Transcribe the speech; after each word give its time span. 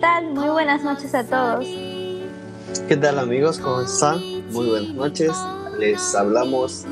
¿qué 0.00 0.06
tal? 0.06 0.34
Muy 0.34 0.48
buenas 0.48 0.82
noches 0.82 1.14
a 1.14 1.24
todos. 1.24 1.66
¿Qué 2.88 2.96
tal 2.96 3.18
amigos? 3.18 3.58
¿Cómo 3.58 3.82
están? 3.82 4.18
Muy 4.52 4.68
buenas 4.68 4.94
noches. 4.94 5.32
Les 5.78 6.14
hablamos 6.14 6.86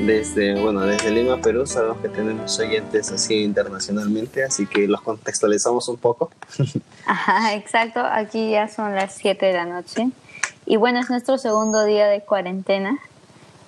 desde, 0.00 0.60
bueno, 0.60 0.80
desde 0.80 1.10
Lima, 1.10 1.40
Perú. 1.40 1.66
Sabemos 1.66 1.98
que 1.98 2.08
tenemos 2.08 2.58
oyentes 2.58 3.10
así 3.12 3.42
internacionalmente, 3.42 4.44
así 4.44 4.66
que 4.66 4.86
los 4.86 5.00
contextualizamos 5.02 5.88
un 5.88 5.96
poco. 5.96 6.30
Ajá, 7.06 7.54
exacto. 7.54 8.00
Aquí 8.00 8.50
ya 8.50 8.68
son 8.68 8.94
las 8.94 9.14
7 9.14 9.46
de 9.46 9.52
la 9.52 9.64
noche. 9.64 10.10
Y 10.64 10.76
bueno, 10.76 11.00
es 11.00 11.10
nuestro 11.10 11.38
segundo 11.38 11.84
día 11.84 12.06
de 12.06 12.22
cuarentena. 12.22 12.98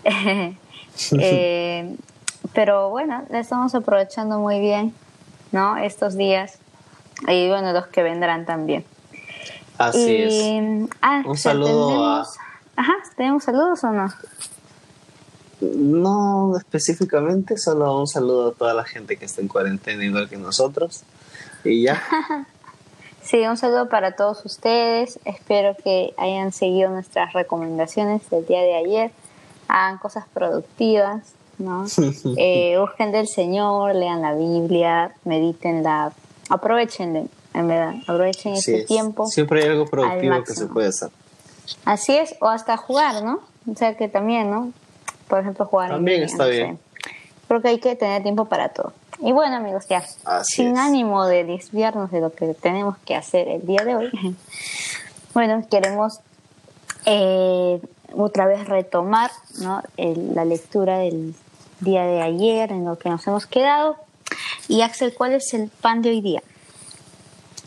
Eh, 1.12 1.94
pero 2.54 2.90
bueno, 2.90 3.22
le 3.30 3.38
estamos 3.38 3.72
aprovechando 3.76 4.40
muy 4.40 4.58
bien, 4.58 4.92
¿no? 5.52 5.76
Estos 5.76 6.16
días. 6.16 6.58
Y 7.26 7.48
bueno, 7.48 7.72
los 7.72 7.88
que 7.88 8.02
vendrán 8.02 8.46
también. 8.46 8.84
Así 9.76 10.16
es. 10.16 10.88
Ah, 11.00 11.22
un 11.24 11.36
saludo 11.36 12.04
a... 12.04 12.26
Ajá, 12.76 12.94
¿tenemos 13.16 13.44
saludos 13.44 13.82
o 13.84 13.90
no? 13.90 14.08
No 15.60 16.56
específicamente, 16.56 17.56
solo 17.56 17.98
un 17.98 18.06
saludo 18.06 18.50
a 18.50 18.52
toda 18.54 18.74
la 18.74 18.84
gente 18.84 19.16
que 19.16 19.24
está 19.24 19.40
en 19.40 19.48
cuarentena 19.48 20.04
igual 20.04 20.28
que 20.28 20.36
nosotros. 20.36 21.02
Y 21.64 21.82
ya. 21.82 22.00
sí, 23.22 23.44
un 23.46 23.56
saludo 23.56 23.88
para 23.88 24.12
todos 24.12 24.44
ustedes. 24.44 25.18
Espero 25.24 25.76
que 25.82 26.14
hayan 26.16 26.52
seguido 26.52 26.90
nuestras 26.90 27.32
recomendaciones 27.32 28.28
del 28.30 28.46
día 28.46 28.60
de 28.60 28.76
ayer. 28.76 29.10
Hagan 29.66 29.98
cosas 29.98 30.24
productivas, 30.32 31.32
¿no? 31.58 31.86
eh, 32.36 32.76
busquen 32.78 33.10
del 33.10 33.26
Señor, 33.26 33.94
lean 33.96 34.22
la 34.22 34.34
Biblia, 34.34 35.14
mediten 35.24 35.82
la... 36.48 36.54
Aprovechen, 36.56 37.30
en 37.54 37.68
verdad, 37.68 37.94
aprovechen 38.06 38.54
ese 38.54 38.84
tiempo. 38.84 39.26
Siempre 39.26 39.62
hay 39.62 39.70
algo 39.70 39.86
productivo 39.86 40.44
que 40.44 40.54
se 40.54 40.66
puede 40.66 40.88
hacer. 40.88 41.10
Así 41.84 42.16
es, 42.16 42.34
o 42.40 42.48
hasta 42.48 42.76
jugar, 42.76 43.22
¿no? 43.22 43.40
O 43.70 43.76
sea 43.76 43.96
que 43.96 44.08
también, 44.08 44.50
¿no? 44.50 44.72
Por 45.28 45.40
ejemplo, 45.40 45.66
jugar. 45.66 45.90
También 45.90 46.22
está 46.22 46.46
bien. 46.46 46.78
Creo 47.46 47.62
que 47.62 47.68
hay 47.68 47.78
que 47.78 47.96
tener 47.96 48.22
tiempo 48.22 48.46
para 48.46 48.70
todo. 48.70 48.92
Y 49.20 49.32
bueno, 49.32 49.56
amigos, 49.56 49.86
ya, 49.88 50.02
sin 50.44 50.78
ánimo 50.78 51.26
de 51.26 51.44
desviarnos 51.44 52.10
de 52.10 52.20
lo 52.20 52.32
que 52.32 52.54
tenemos 52.54 52.96
que 52.98 53.16
hacer 53.16 53.48
el 53.48 53.66
día 53.66 53.84
de 53.84 53.96
hoy, 53.96 54.10
bueno, 55.34 55.64
queremos 55.68 56.20
eh, 57.04 57.80
otra 58.16 58.46
vez 58.46 58.68
retomar 58.68 59.30
¿no? 59.60 59.82
la 59.96 60.44
lectura 60.44 60.98
del 60.98 61.34
día 61.80 62.04
de 62.04 62.22
ayer, 62.22 62.70
en 62.70 62.84
lo 62.84 62.96
que 62.98 63.08
nos 63.08 63.26
hemos 63.26 63.46
quedado. 63.46 63.96
Y 64.68 64.82
Axel, 64.82 65.14
¿cuál 65.14 65.32
es 65.32 65.54
el 65.54 65.70
pan 65.80 66.02
de 66.02 66.10
hoy 66.10 66.20
día? 66.20 66.42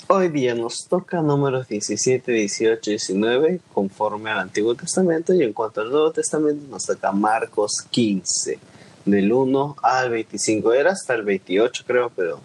Hoy 0.08 0.28
día 0.30 0.54
nos 0.54 0.88
toca 0.88 1.22
números 1.22 1.68
17, 1.68 2.32
18, 2.32 2.92
19 2.92 3.60
conforme 3.74 4.30
al 4.30 4.40
Antiguo 4.40 4.76
Testamento 4.76 5.34
y 5.34 5.42
en 5.42 5.54
cuanto 5.54 5.82
al 5.82 5.90
Nuevo 5.90 6.12
Testamento 6.12 6.68
nos 6.70 6.86
toca 6.86 7.12
Marcos 7.12 7.84
15, 7.90 8.60
del 9.06 9.34
1 9.34 9.78
al 9.82 10.12
25. 10.12 10.74
Era 10.74 10.92
hasta 10.92 11.16
el 11.16 11.24
28 11.24 11.84
creo, 11.88 12.12
pero 12.16 12.40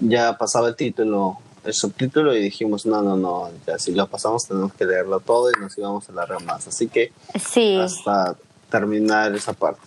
ya 0.00 0.36
pasaba 0.36 0.68
el 0.68 0.76
título, 0.76 1.38
el 1.64 1.72
subtítulo 1.72 2.34
y 2.36 2.42
dijimos, 2.42 2.84
no, 2.84 3.00
no, 3.00 3.16
no, 3.16 3.50
ya 3.66 3.78
si 3.78 3.92
lo 3.92 4.06
pasamos 4.06 4.46
tenemos 4.46 4.74
que 4.74 4.84
leerlo 4.84 5.20
todo 5.20 5.50
y 5.50 5.60
nos 5.60 5.78
íbamos 5.78 6.08
a 6.10 6.12
largar 6.12 6.42
más. 6.44 6.68
Así 6.68 6.88
que 6.88 7.12
sí. 7.48 7.78
hasta 7.78 8.36
terminar 8.70 9.34
esa 9.34 9.54
parte. 9.54 9.80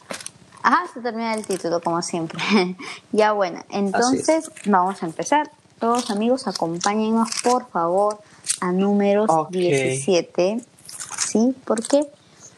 Ajá, 0.65 0.81
hasta 0.83 0.99
terminar 0.99 1.37
el 1.37 1.45
título, 1.45 1.79
como 1.79 2.01
siempre. 2.01 2.39
ya 3.11 3.33
bueno, 3.33 3.63
entonces 3.69 4.49
vamos 4.65 5.03
a 5.03 5.05
empezar 5.05 5.51
todos 5.77 6.09
amigos, 6.09 6.47
acompáñenos 6.47 7.29
por 7.43 7.69
favor 7.69 8.19
a 8.61 8.71
números 8.71 9.29
17, 9.51 10.59
¿sí? 11.19 11.55
Porque 11.65 12.07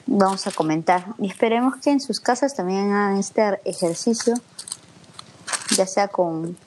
vamos 0.05 0.47
a 0.47 0.51
comentar 0.51 1.05
y 1.19 1.27
esperemos 1.27 1.75
que 1.83 1.89
en 1.89 1.99
sus 1.99 2.21
casas 2.21 2.55
también 2.55 2.93
hagan 2.93 3.17
este 3.17 3.59
ejercicio, 3.65 4.35
ya 5.75 5.85
sea 5.85 6.07
con, 6.07 6.57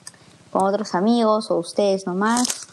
con 0.51 0.63
otros 0.63 0.93
amigos 0.93 1.49
o 1.49 1.57
ustedes 1.57 2.05
nomás. 2.05 2.67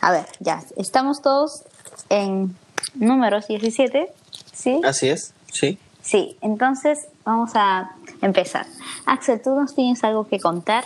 A 0.00 0.12
ver, 0.12 0.26
ya, 0.38 0.62
estamos 0.76 1.22
todos 1.22 1.64
en 2.08 2.56
números 2.94 3.48
17, 3.48 4.12
¿sí? 4.52 4.80
Así 4.84 5.08
es, 5.08 5.34
sí. 5.50 5.76
Sí, 6.04 6.36
entonces 6.42 7.08
vamos 7.24 7.50
a 7.54 7.96
empezar. 8.22 8.66
Axel, 9.06 9.40
¿tú 9.42 9.50
nos 9.54 9.74
tienes 9.74 10.04
algo 10.04 10.28
que 10.28 10.38
contar 10.38 10.84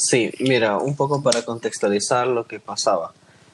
Sí, 0.00 0.30
mira, 0.38 0.78
un 0.78 0.96
poco 0.96 1.22
para 1.22 1.44
contextualizar 1.44 2.26
lo 2.26 2.46
que 2.46 2.58
pasaba. 2.58 3.12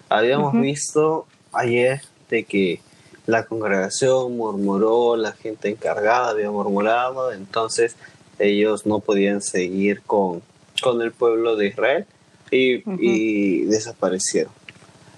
Habíamos 0.09 0.53
visto 0.53 1.27
ayer 1.53 2.03
de 2.31 2.45
que 2.45 2.81
la 3.27 3.47
congregación 3.47 4.37
murmuró, 4.37 5.17
la 5.17 5.33
gente 5.33 5.69
encargada 5.69 6.31
había 6.31 6.49
murmurado, 6.53 7.33
entonces 7.33 7.97
ellos 8.39 8.87
no 8.87 9.01
podían 9.01 9.43
seguir 9.43 10.03
con, 10.03 10.41
con 10.81 11.03
el 11.03 11.11
pueblo 11.11 11.57
de 11.57 11.67
Israel 11.67 12.07
y, 12.53 13.65
desaparecieron. 13.65 14.53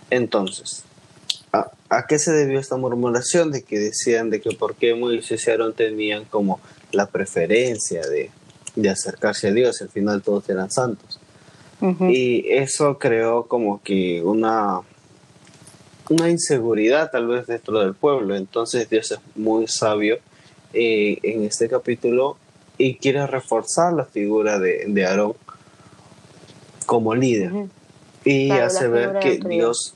Entonces, 0.09 0.85
¿a, 1.89 2.07
qué 2.07 2.19
se 2.19 2.33
debió 2.33 2.59
esta 2.59 2.77
murmuración? 2.77 3.51
De 3.51 3.63
que 3.63 3.79
decían 3.79 4.31
de 4.31 4.41
que 4.41 4.51
por 4.53 4.75
qué 4.75 4.95
Moisés 4.95 5.47
y 5.47 5.51
Aarón 5.51 5.75
tenían 5.75 6.25
como 6.25 6.61
la 6.93 7.07
preferencia 7.07 8.03
de, 8.07 8.31
de 8.77 8.91
acercarse 8.91 9.49
a 9.49 9.53
Dios, 9.53 9.81
al 9.83 9.89
final 9.89 10.23
todos 10.23 10.49
eran 10.49 10.71
santos. 10.71 11.21
Y 11.81 12.45
eso 12.51 12.99
creó 12.99 13.47
como 13.47 13.81
que 13.83 14.21
una, 14.25 14.81
una 16.11 16.29
inseguridad 16.29 17.11
tal 17.13 17.29
vez 17.29 17.47
dentro 17.47 17.79
del 17.79 17.95
pueblo. 17.95 18.35
Entonces 18.35 18.91
Dios 18.91 19.13
es 19.13 19.21
muy 19.37 19.69
sabio 19.69 20.19
eh, 20.73 21.19
en 21.23 21.45
este 21.45 21.69
capítulo 21.69 22.37
y 22.79 22.97
quiere 22.97 23.25
reforzar 23.29 23.93
la 23.93 24.05
figura 24.05 24.59
de, 24.59 24.87
de 24.89 25.07
Aarón 25.07 25.35
como 26.87 27.15
líder. 27.15 27.53
Y 28.25 28.51
hace 28.51 28.89
ver 28.89 29.21
que 29.21 29.39
Dios, 29.39 29.95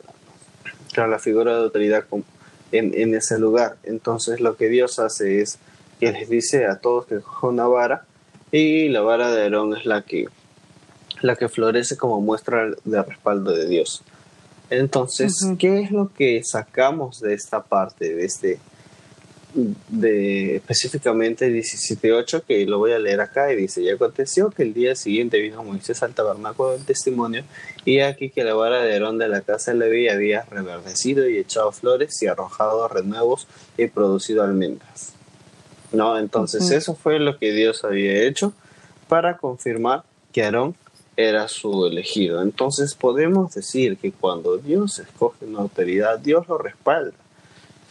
claro, 0.92 1.10
la 1.10 1.18
figura 1.18 1.56
de 1.56 1.64
autoridad 1.64 2.04
en, 2.70 2.92
en, 2.94 3.14
ese 3.14 3.38
lugar. 3.38 3.76
Entonces 3.82 4.40
lo 4.40 4.56
que 4.56 4.68
Dios 4.68 4.98
hace 4.98 5.40
es 5.40 5.58
que 6.00 6.12
les 6.12 6.28
dice 6.28 6.66
a 6.66 6.78
todos 6.78 7.06
que 7.06 7.20
cojan 7.20 7.50
una 7.50 7.66
vara 7.66 8.04
y 8.50 8.88
la 8.88 9.00
vara 9.00 9.30
de 9.30 9.42
Aarón 9.42 9.76
es 9.76 9.86
la 9.86 10.02
que, 10.02 10.26
la 11.20 11.36
que 11.36 11.48
florece 11.48 11.96
como 11.96 12.20
muestra 12.20 12.70
de 12.84 13.02
respaldo 13.02 13.52
de 13.52 13.66
Dios. 13.66 14.02
Entonces, 14.70 15.34
¿qué 15.58 15.80
es 15.80 15.90
lo 15.90 16.12
que 16.12 16.42
sacamos 16.44 17.20
de 17.20 17.34
esta 17.34 17.62
parte, 17.62 18.14
de 18.14 18.24
este, 18.24 18.58
de 19.54 20.56
específicamente 20.56 21.50
17.8, 21.50 22.42
que 22.42 22.64
lo 22.66 22.78
voy 22.78 22.92
a 22.92 22.98
leer 22.98 23.20
acá 23.20 23.52
y 23.52 23.56
dice, 23.56 23.82
y 23.82 23.90
aconteció 23.90 24.50
que 24.50 24.62
el 24.62 24.74
día 24.74 24.94
siguiente 24.94 25.38
vino 25.40 25.62
Moisés 25.62 26.02
al 26.02 26.14
tabernáculo 26.14 26.72
del 26.72 26.84
testimonio 26.84 27.44
y 27.84 28.00
aquí 28.00 28.30
que 28.30 28.44
la 28.44 28.54
vara 28.54 28.82
de 28.82 28.94
Aarón 28.94 29.18
de 29.18 29.28
la 29.28 29.42
casa 29.42 29.72
de 29.72 29.78
Leví 29.78 30.08
había 30.08 30.42
reverdecido 30.42 31.28
y 31.28 31.36
echado 31.36 31.72
flores 31.72 32.22
y 32.22 32.26
arrojado 32.26 32.88
renuevos 32.88 33.46
y 33.76 33.86
producido 33.88 34.42
almendras. 34.42 35.12
¿no? 35.92 36.18
Entonces 36.18 36.70
eso 36.70 36.94
fue 36.94 37.18
lo 37.18 37.38
que 37.38 37.52
Dios 37.52 37.84
había 37.84 38.22
hecho 38.22 38.52
para 39.08 39.36
confirmar 39.36 40.04
que 40.32 40.42
Aarón 40.42 40.74
era 41.16 41.48
su 41.48 41.86
elegido. 41.86 42.42
Entonces 42.42 42.94
podemos 42.94 43.54
decir 43.54 43.98
que 43.98 44.12
cuando 44.12 44.56
Dios 44.56 44.98
escoge 44.98 45.44
una 45.44 45.60
autoridad, 45.60 46.18
Dios 46.18 46.48
lo 46.48 46.58
respalda. 46.58 47.12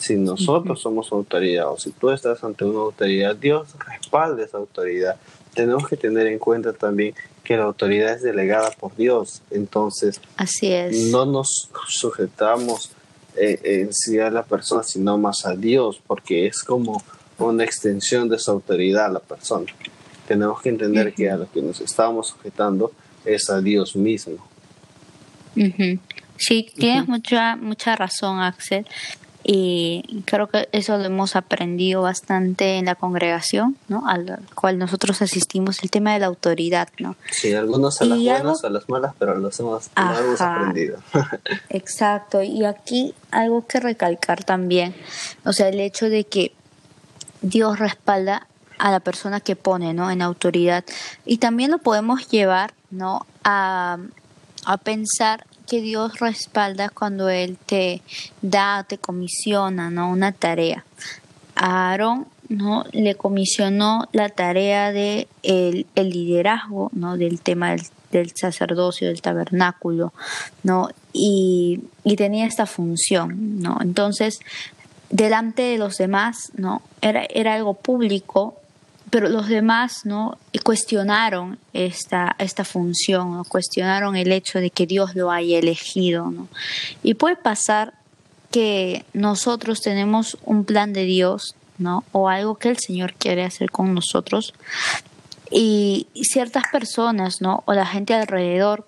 Si 0.02 0.16
nosotros 0.16 0.82
somos 0.82 1.12
autoridad 1.12 1.72
o 1.72 1.78
si 1.78 1.92
tú 1.92 2.10
estás 2.10 2.44
ante 2.44 2.66
una 2.66 2.80
autoridad, 2.80 3.36
Dios 3.36 3.68
respalda 3.86 4.44
esa 4.44 4.58
autoridad. 4.58 5.18
Tenemos 5.54 5.88
que 5.88 5.96
tener 5.96 6.26
en 6.26 6.40
cuenta 6.40 6.74
también 6.74 7.14
que 7.44 7.56
la 7.56 7.66
autoridad 7.66 8.14
es 8.14 8.24
delegada 8.24 8.72
por 8.72 8.96
Dios. 8.96 9.44
Entonces, 9.52 10.20
Así 10.38 10.74
es. 10.74 11.12
no 11.12 11.28
nos 11.28 11.70
sujetamos 11.88 12.90
eh, 13.36 13.60
en 13.64 13.94
sí 13.94 14.18
a 14.18 14.32
la 14.32 14.42
persona, 14.42 14.82
sino 14.82 15.20
más 15.20 15.46
a 15.46 15.56
Dios, 15.56 16.02
porque 16.08 16.48
es 16.48 16.64
como 16.64 17.04
una 17.38 17.64
extensión 17.64 18.28
de 18.28 18.40
su 18.40 18.50
autoridad 18.50 19.06
a 19.06 19.10
la 19.10 19.20
persona. 19.20 19.68
Tenemos 20.28 20.64
que 20.64 20.70
entender 20.70 21.14
que 21.14 21.30
a 21.30 21.38
lo 21.38 21.52
que 21.52 21.62
nos 21.62 21.80
estamos 21.80 22.30
sujetando 22.30 22.92
es 23.24 23.52
a 23.52 23.62
Dios 23.62 23.96
mismo. 23.96 24.44
Sí, 26.38 26.72
tienes 26.76 27.08
mucha, 27.08 27.56
mucha 27.56 27.96
razón, 27.96 28.40
Axel. 28.40 28.88
Y 29.44 30.24
creo 30.26 30.48
que 30.48 30.70
eso 30.72 30.98
lo 30.98 31.06
hemos 31.06 31.36
aprendido 31.36 32.04
bastante 32.04 32.78
en 32.78 32.86
la 32.86 32.96
congregación, 32.96 33.76
¿no? 33.88 34.08
Al 34.08 34.40
cual 34.54 34.78
nosotros 34.78 35.22
asistimos, 35.22 35.82
el 35.82 35.90
tema 35.90 36.14
de 36.14 36.20
la 36.20 36.28
autoridad, 36.28 36.90
¿no? 37.00 37.16
Sí, 37.32 37.54
algunos 37.54 38.02
a 38.02 38.06
las 38.06 38.20
buenas, 38.20 38.64
a 38.64 38.70
las 38.70 38.90
malas, 38.90 39.16
pero 39.18 39.36
los 39.38 39.60
hemos, 39.60 39.90
lo 39.96 40.20
hemos 40.20 40.42
aprendido. 40.42 41.00
Exacto, 41.70 42.44
y 42.44 42.66
aquí 42.66 43.16
algo 43.32 43.66
que 43.66 43.80
recalcar 43.80 44.44
también, 44.44 44.94
o 45.44 45.54
sea, 45.54 45.70
el 45.70 45.80
hecho 45.80 46.10
de 46.10 46.24
que 46.26 46.54
Dios 47.42 47.80
respalda 47.80 48.48
a 48.78 48.92
la 48.92 49.00
persona 49.00 49.40
que 49.40 49.56
pone, 49.56 49.94
¿no? 49.94 50.12
En 50.12 50.22
autoridad. 50.22 50.84
Y 51.26 51.38
también 51.38 51.72
lo 51.72 51.80
podemos 51.80 52.28
llevar, 52.30 52.74
¿no? 52.90 53.26
A, 53.44 53.98
a 54.66 54.78
pensar 54.78 55.46
que 55.72 55.82
Dios 55.82 56.20
respalda 56.20 56.90
cuando 56.90 57.30
Él 57.30 57.58
te 57.66 58.02
da, 58.42 58.84
te 58.84 58.98
comisiona, 58.98 59.90
¿no? 59.90 60.12
Una 60.12 60.34
tarea. 60.34 60.84
A 61.56 61.92
Aarón, 61.92 62.28
¿no? 62.50 62.84
Le 62.92 63.16
comisionó 63.16 64.04
la 64.12 64.28
tarea 64.28 64.92
de 64.92 65.30
el, 65.44 65.86
liderazgo, 65.96 66.90
¿no? 66.92 67.16
Del 67.16 67.40
tema 67.40 67.74
del, 68.12 68.32
sacerdocio, 68.36 69.08
del 69.08 69.22
tabernáculo, 69.22 70.12
¿no? 70.64 70.90
Y, 71.14 71.80
y, 72.04 72.18
tenía 72.18 72.48
esta 72.48 72.66
función, 72.66 73.62
¿no? 73.62 73.78
Entonces, 73.80 74.42
delante 75.10 75.62
de 75.62 75.78
los 75.78 75.96
demás, 75.96 76.52
¿no? 76.58 76.82
Era, 77.00 77.24
era 77.30 77.54
algo 77.54 77.76
público, 77.76 78.61
pero 79.12 79.30
los 79.30 79.48
demás 79.48 80.06
no 80.06 80.38
cuestionaron 80.64 81.60
esta, 81.74 82.36
esta 82.40 82.64
función, 82.64 83.34
¿no? 83.34 83.44
cuestionaron 83.44 84.16
el 84.16 84.32
hecho 84.32 84.60
de 84.60 84.72
que 84.72 84.88
Dios 84.88 85.16
lo 85.16 85.30
haya 85.30 85.60
elegido. 85.60 86.32
¿no? 86.32 86.48
Y 87.04 87.14
puede 87.14 87.36
pasar 87.36 87.94
que 88.52 89.06
nosotros 89.14 89.82
tenemos 89.82 90.38
un 90.46 90.66
plan 90.66 90.94
de 90.94 91.06
Dios, 91.06 91.56
¿no? 91.78 92.04
O 92.12 92.30
algo 92.30 92.56
que 92.56 92.70
el 92.70 92.78
Señor 92.78 93.14
quiere 93.14 93.44
hacer 93.44 93.72
con 93.72 93.94
nosotros. 93.94 94.54
Y, 95.50 96.08
ciertas 96.14 96.64
personas, 96.72 97.42
¿no? 97.42 97.64
O 97.66 97.74
la 97.74 97.86
gente 97.86 98.14
alrededor 98.14 98.86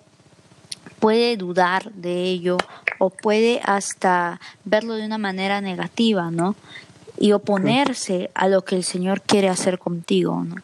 puede 1.00 1.36
dudar 1.36 1.92
de 1.92 2.24
ello 2.24 2.56
o 2.98 3.10
puede 3.10 3.60
hasta 3.64 4.40
verlo 4.64 4.94
de 4.94 5.04
una 5.04 5.18
manera 5.18 5.60
negativa, 5.60 6.30
¿no? 6.30 6.54
Y 7.18 7.32
oponerse 7.32 8.30
a 8.34 8.48
lo 8.48 8.64
que 8.64 8.76
el 8.76 8.84
Señor 8.84 9.22
quiere 9.22 9.48
hacer 9.48 9.78
contigo, 9.78 10.42
¿no? 10.44 10.56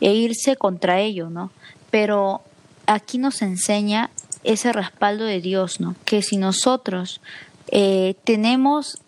E 0.00 0.14
irse 0.14 0.56
contra 0.56 1.00
ello, 1.00 1.28
¿no? 1.30 1.50
Pero 1.90 2.42
aquí 2.86 3.18
nos 3.18 3.42
enseña 3.42 4.10
ese 4.44 4.72
respaldo 4.72 5.24
de 5.24 5.40
Dios, 5.40 5.80
¿no? 5.80 5.94
Que 6.04 6.22
si 6.22 6.36
nosotros 6.36 7.20
eh, 7.70 8.14
tenemos 8.24 8.98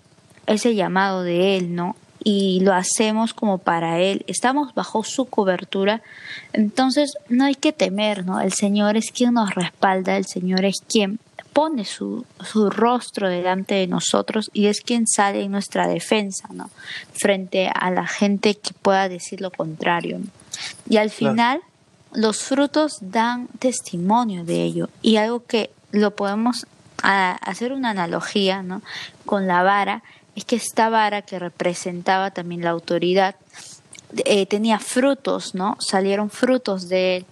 ese 0.47 0.75
llamado 0.75 1.23
de 1.23 1.57
Él, 1.57 1.75
¿no? 1.75 1.97
Y 2.23 2.61
lo 2.61 2.75
hacemos 2.75 3.33
como 3.33 3.57
para 3.57 4.01
Él, 4.01 4.25
estamos 4.27 4.75
bajo 4.75 5.05
su 5.05 5.25
cobertura, 5.25 6.03
entonces 6.53 7.15
no 7.31 7.47
hay 7.47 7.55
que 7.55 7.73
temer, 7.73 8.27
¿no? 8.27 8.41
El 8.41 8.53
Señor 8.53 8.99
es 8.99 9.11
quien 9.11 9.35
nos 9.35 9.55
respalda, 9.55 10.19
el 10.19 10.27
Señor 10.27 10.67
es 10.67 10.83
quien 10.87 11.19
pone 11.53 11.85
su, 11.85 12.25
su, 12.45 12.71
rostro 12.71 13.29
delante 13.29 13.75
de 13.75 13.87
nosotros 13.87 14.51
y 14.53 14.67
es 14.67 14.81
quien 14.81 15.07
sale 15.07 15.43
en 15.43 15.53
nuestra 15.53 15.89
defensa, 15.89 16.49
¿no? 16.53 16.71
Frente 17.13 17.71
a 17.75 17.91
la 17.91 18.07
gente 18.07 18.55
que 18.55 18.73
pueda 18.73 19.09
decir 19.09 19.41
lo 19.41 19.51
contrario. 19.51 20.21
Y 20.89 20.97
al 20.97 21.11
final, 21.11 21.61
los 22.13 22.39
frutos 22.39 22.99
dan 23.01 23.49
testimonio 23.59 24.45
de 24.45 24.63
ello. 24.63 24.89
Y 25.03 25.17
algo 25.17 25.45
que 25.45 25.71
lo 25.93 26.15
podemos 26.15 26.67
hacer 27.03 27.73
una 27.73 27.91
analogía, 27.91 28.63
¿no? 28.63 28.83
Con 29.25 29.47
la 29.47 29.63
vara, 29.63 30.03
es 30.37 30.45
que 30.45 30.57
esta 30.57 30.89
vara 30.89 31.23
que 31.23 31.39
representaba 31.39 32.31
también 32.31 32.63
la 32.63 32.71
autoridad, 32.71 33.37
eh, 34.25 34.47
tenía 34.47 34.79
frutos, 34.79 35.55
¿no? 35.55 35.77
Salieron 35.81 36.31
frutos 36.31 36.89
de 36.89 37.19
él. 37.19 37.27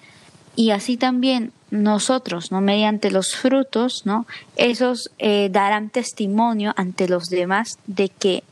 Y 0.57 0.71
así 0.71 0.97
también 0.97 1.53
nosotros, 1.71 2.51
¿no? 2.51 2.61
Mediante 2.61 3.11
los 3.11 3.35
frutos, 3.35 4.03
¿no? 4.05 4.27
Esos 4.57 5.11
eh, 5.19 5.49
darán 5.51 5.91
testimonio 5.91 6.73
ante 6.77 7.09
los 7.09 7.29
demás 7.29 7.79
de 7.87 8.09
que 8.09 8.43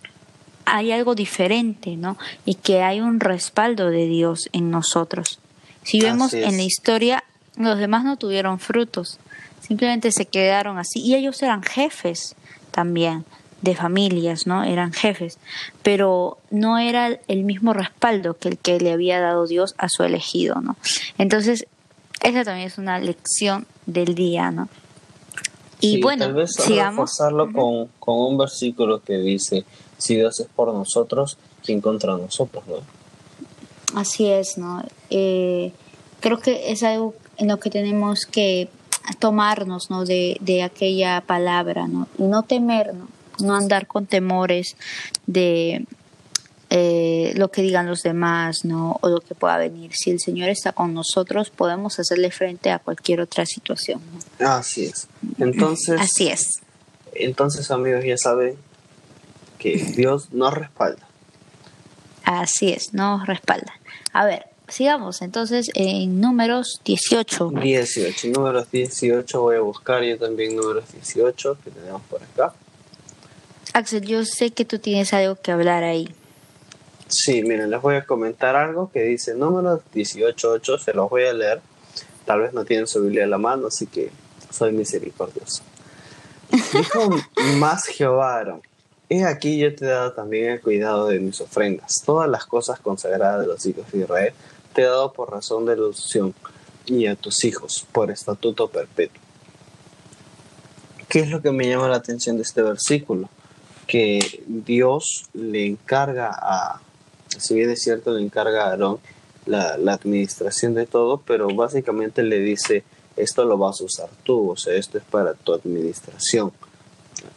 hay 0.65 0.93
algo 0.93 1.15
diferente, 1.15 1.97
¿no? 1.97 2.19
Y 2.45 2.55
que 2.55 2.83
hay 2.83 3.01
un 3.01 3.21
respaldo 3.21 3.91
de 3.91 4.07
Dios 4.07 4.49
en 4.53 4.71
nosotros. 4.71 5.39
Si 5.83 6.01
vemos 6.01 6.35
en 6.35 6.57
la 6.57 6.63
historia, 6.65 7.25
los 7.57 7.79
demás 7.79 8.05
no 8.05 8.17
tuvieron 8.17 8.59
frutos, 8.59 9.19
simplemente 9.61 10.11
se 10.11 10.27
quedaron 10.27 10.79
así. 10.79 11.01
Y 11.01 11.15
ellos 11.15 11.41
eran 11.43 11.63
jefes 11.63 12.35
también 12.73 13.25
de 13.63 13.75
familias, 13.75 14.47
¿no? 14.47 14.65
Eran 14.65 14.93
jefes, 14.93 15.39
pero 15.83 16.39
no 16.51 16.79
era 16.79 17.19
el 17.29 17.45
mismo 17.45 17.73
respaldo 17.73 18.37
que 18.37 18.49
el 18.49 18.59
que 18.59 18.79
le 18.81 18.93
había 18.93 19.21
dado 19.21 19.47
Dios 19.47 19.75
a 19.79 19.89
su 19.89 20.03
elegido, 20.03 20.61
¿no? 20.61 20.77
Entonces, 21.17 21.67
esa 22.23 22.45
también 22.45 22.67
es 22.67 22.79
una 22.79 22.99
lección 22.99 23.67
del 23.87 24.15
día, 24.15 24.51
¿no? 24.51 24.69
Y 25.81 26.01
bueno, 26.01 26.25
tal 26.25 26.35
vez 26.35 26.55
sigamos. 26.55 27.19
con, 27.53 27.89
con 27.99 28.19
un 28.19 28.39
versículo 28.39 29.03
que 29.03 29.19
dice, 29.19 29.65
si 29.99 30.17
Dios 30.17 30.41
es 30.41 30.47
por 30.47 30.73
nosotros, 30.73 31.39
¿quién 31.65 31.81
contra 31.81 32.17
nosotros, 32.17 32.65
no? 32.67 32.77
Así 33.95 34.27
es, 34.27 34.59
¿no? 34.59 34.83
Eh, 35.11 35.73
creo 36.21 36.39
que 36.39 36.73
es 36.73 36.83
algo 36.83 37.15
en 37.37 37.49
lo 37.49 37.59
que 37.59 37.71
tenemos 37.71 38.27
que 38.27 38.69
tomarnos, 39.19 39.91
¿no? 39.91 40.05
De, 40.05 40.39
de 40.41 40.63
aquella 40.63 41.21
palabra, 41.21 41.87
¿no? 41.87 42.09
Y 42.19 42.25
no 42.25 42.43
temer, 42.43 42.95
¿no? 42.95 43.09
No 43.39 43.55
andar 43.55 43.87
con 43.87 44.07
temores 44.07 44.77
de, 45.27 45.85
eh, 46.71 47.33
lo 47.37 47.51
que 47.51 47.63
digan 47.63 47.87
los 47.87 48.03
demás, 48.03 48.65
¿no? 48.65 48.99
O 49.01 49.09
lo 49.09 49.21
que 49.21 49.35
pueda 49.35 49.57
venir. 49.59 49.93
Si 49.95 50.11
el 50.11 50.21
Señor 50.21 50.49
está 50.49 50.73
con 50.73 50.95
nosotros, 50.95 51.51
podemos 51.51 51.99
hacerle 51.99 52.31
frente 52.31 52.71
a 52.71 52.79
cualquier 52.79 53.21
otra 53.21 53.47
situación. 53.47 54.01
Así 54.41 54.87
es. 54.87 55.07
Entonces. 55.39 56.01
Así 56.01 56.29
es. 56.29 56.61
Entonces, 57.15 57.71
amigos, 57.71 58.05
ya 58.05 58.17
saben 58.19 58.57
que 59.59 59.77
Dios 59.77 60.33
nos 60.33 60.55
respalda. 60.55 61.07
Así 62.25 62.73
es, 62.73 62.93
nos 62.93 63.27
respalda. 63.27 63.73
A 64.13 64.25
ver, 64.25 64.47
sigamos 64.69 65.23
entonces 65.23 65.71
en 65.75 66.21
números 66.21 66.81
18. 66.85 67.51
18, 67.51 68.29
números 68.29 68.71
18 68.71 69.41
voy 69.41 69.57
a 69.57 69.61
buscar 69.61 70.03
yo 70.03 70.19
también 70.19 70.57
números 70.57 70.85
18 70.93 71.59
que 71.63 71.71
tenemos 71.71 72.03
por 72.03 72.23
acá. 72.23 72.53
Axel, 73.73 74.03
yo 74.03 74.25
sé 74.25 74.51
que 74.51 74.65
tú 74.65 74.79
tienes 74.79 75.13
algo 75.13 75.37
que 75.37 75.53
hablar 75.53 75.85
ahí. 75.85 76.09
Sí, 77.09 77.43
miren, 77.43 77.71
les 77.71 77.81
voy 77.81 77.97
a 77.97 78.05
comentar 78.05 78.57
algo 78.57 78.91
que 78.91 79.03
dice 79.03 79.35
número 79.35 79.83
18.8, 79.95 80.79
se 80.79 80.93
los 80.93 81.09
voy 81.09 81.25
a 81.25 81.33
leer. 81.33 81.61
Tal 82.25 82.41
vez 82.41 82.53
no 82.53 82.65
tienen 82.65 82.87
su 82.87 83.03
Biblia 83.03 83.25
a 83.25 83.29
la 83.29 83.39
mano, 83.39 83.69
así 83.69 83.87
que 83.87 84.11
soy 84.51 84.73
misericordioso. 84.73 85.63
Dijo 86.51 87.11
más 87.59 87.87
Jehová 87.87 88.61
He 89.09 89.25
aquí 89.25 89.59
yo 89.59 89.73
te 89.75 89.85
he 89.85 89.89
dado 89.89 90.13
también 90.13 90.53
el 90.53 90.61
cuidado 90.61 91.09
de 91.09 91.21
mis 91.21 91.41
ofrendas. 91.41 92.03
Todas 92.05 92.29
las 92.29 92.45
cosas 92.45 92.81
consagradas 92.81 93.43
de 93.43 93.47
los 93.47 93.65
hijos 93.65 93.91
de 93.93 94.01
Israel 94.01 94.35
te 94.73 94.83
he 94.83 94.85
dado 94.85 95.13
por 95.13 95.31
razón 95.31 95.65
de 95.65 95.77
la 95.77 95.87
unción 95.87 96.35
y 96.87 97.07
a 97.07 97.15
tus 97.15 97.45
hijos 97.45 97.87
por 97.93 98.11
estatuto 98.11 98.69
perpetuo. 98.69 99.23
¿Qué 101.09 101.21
es 101.21 101.31
lo 101.31 101.41
que 101.41 101.53
me 101.53 101.69
llama 101.69 101.89
la 101.89 101.97
atención 101.97 102.37
de 102.37 102.43
este 102.43 102.63
versículo? 102.63 103.29
Que 103.87 104.43
Dios 104.47 105.27
le 105.35 105.67
encarga 105.67 106.31
a, 106.33 106.81
si 107.39 107.55
bien 107.55 107.71
es 107.71 107.83
cierto, 107.83 108.13
le 108.13 108.23
encarga 108.23 108.65
a 108.65 108.71
Aarón 108.71 108.99
la, 109.47 109.93
administración 109.93 110.75
de 110.75 110.87
todo, 110.87 111.23
pero 111.27 111.49
básicamente 111.49 112.23
le 112.23 112.41
dice, 112.41 112.85
esto 113.17 113.45
lo 113.45 113.57
vas 113.57 113.81
a 113.81 113.85
usar 113.85 114.11
tú, 114.25 114.51
o 114.51 114.57
sea, 114.57 114.75
esto 114.75 114.99
es 114.99 115.05
para 115.05 115.35
tu 115.35 115.53
administración. 115.53 116.53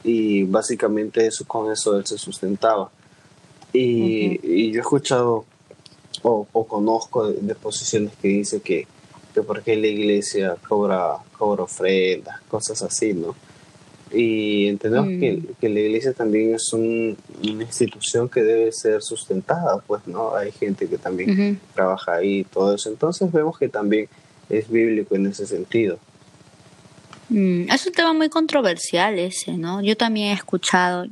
Y 0.04 0.44
básicamente 0.44 1.26
eso, 1.26 1.46
con 1.46 1.72
eso 1.72 1.98
él 1.98 2.06
se 2.06 2.18
sustentaba. 2.18 2.90
Y, 3.72 4.72
yo 4.72 4.80
he 4.80 4.82
escuchado 4.82 5.46
o, 6.24 6.46
conozco 6.68 7.32
de, 7.32 7.56
posiciones 7.56 8.14
que 8.22 8.28
dice 8.28 8.62
que, 8.62 8.88
que 9.34 9.44
porque 9.44 9.76
la 9.76 9.88
iglesia 9.88 10.58
cobra, 10.68 11.18
cobra 11.38 11.64
ofrendas, 11.64 12.42
cosas 12.48 12.82
así, 12.82 13.14
¿no? 13.14 13.36
Y 14.12 14.68
entendemos 14.68 15.08
que, 15.08 15.34
mm. 15.34 15.48
que, 15.60 15.70
la 15.70 15.80
iglesia 15.80 16.14
también 16.14 16.56
es 16.56 16.74
una 16.74 17.16
institución 17.44 18.28
que 18.28 18.42
debe 18.42 18.72
ser 18.72 19.02
sustentada, 19.02 19.80
pues, 19.86 20.08
¿no? 20.08 20.36
Hay 20.36 20.52
gente 20.52 20.88
que 20.88 20.98
también 20.98 21.60
trabaja 21.76 22.16
ahí 22.16 22.40
y 22.40 22.44
todo 22.44 22.74
eso. 22.74 22.90
Entonces 22.90 23.32
vemos 23.32 23.58
que 23.58 23.70
también 23.70 24.08
es 24.50 24.70
bíblico 24.70 25.16
en 25.16 25.28
ese 25.28 25.46
sentido. 25.46 26.00
Mm, 27.30 27.70
es 27.72 27.86
un 27.86 27.94
tema 27.94 28.14
muy 28.14 28.30
controversial 28.30 29.20
ese, 29.20 29.54
¿no? 29.54 29.82
Yo 29.84 29.96
también 29.96 30.30
he 30.30 30.34
escuchado 30.34 31.06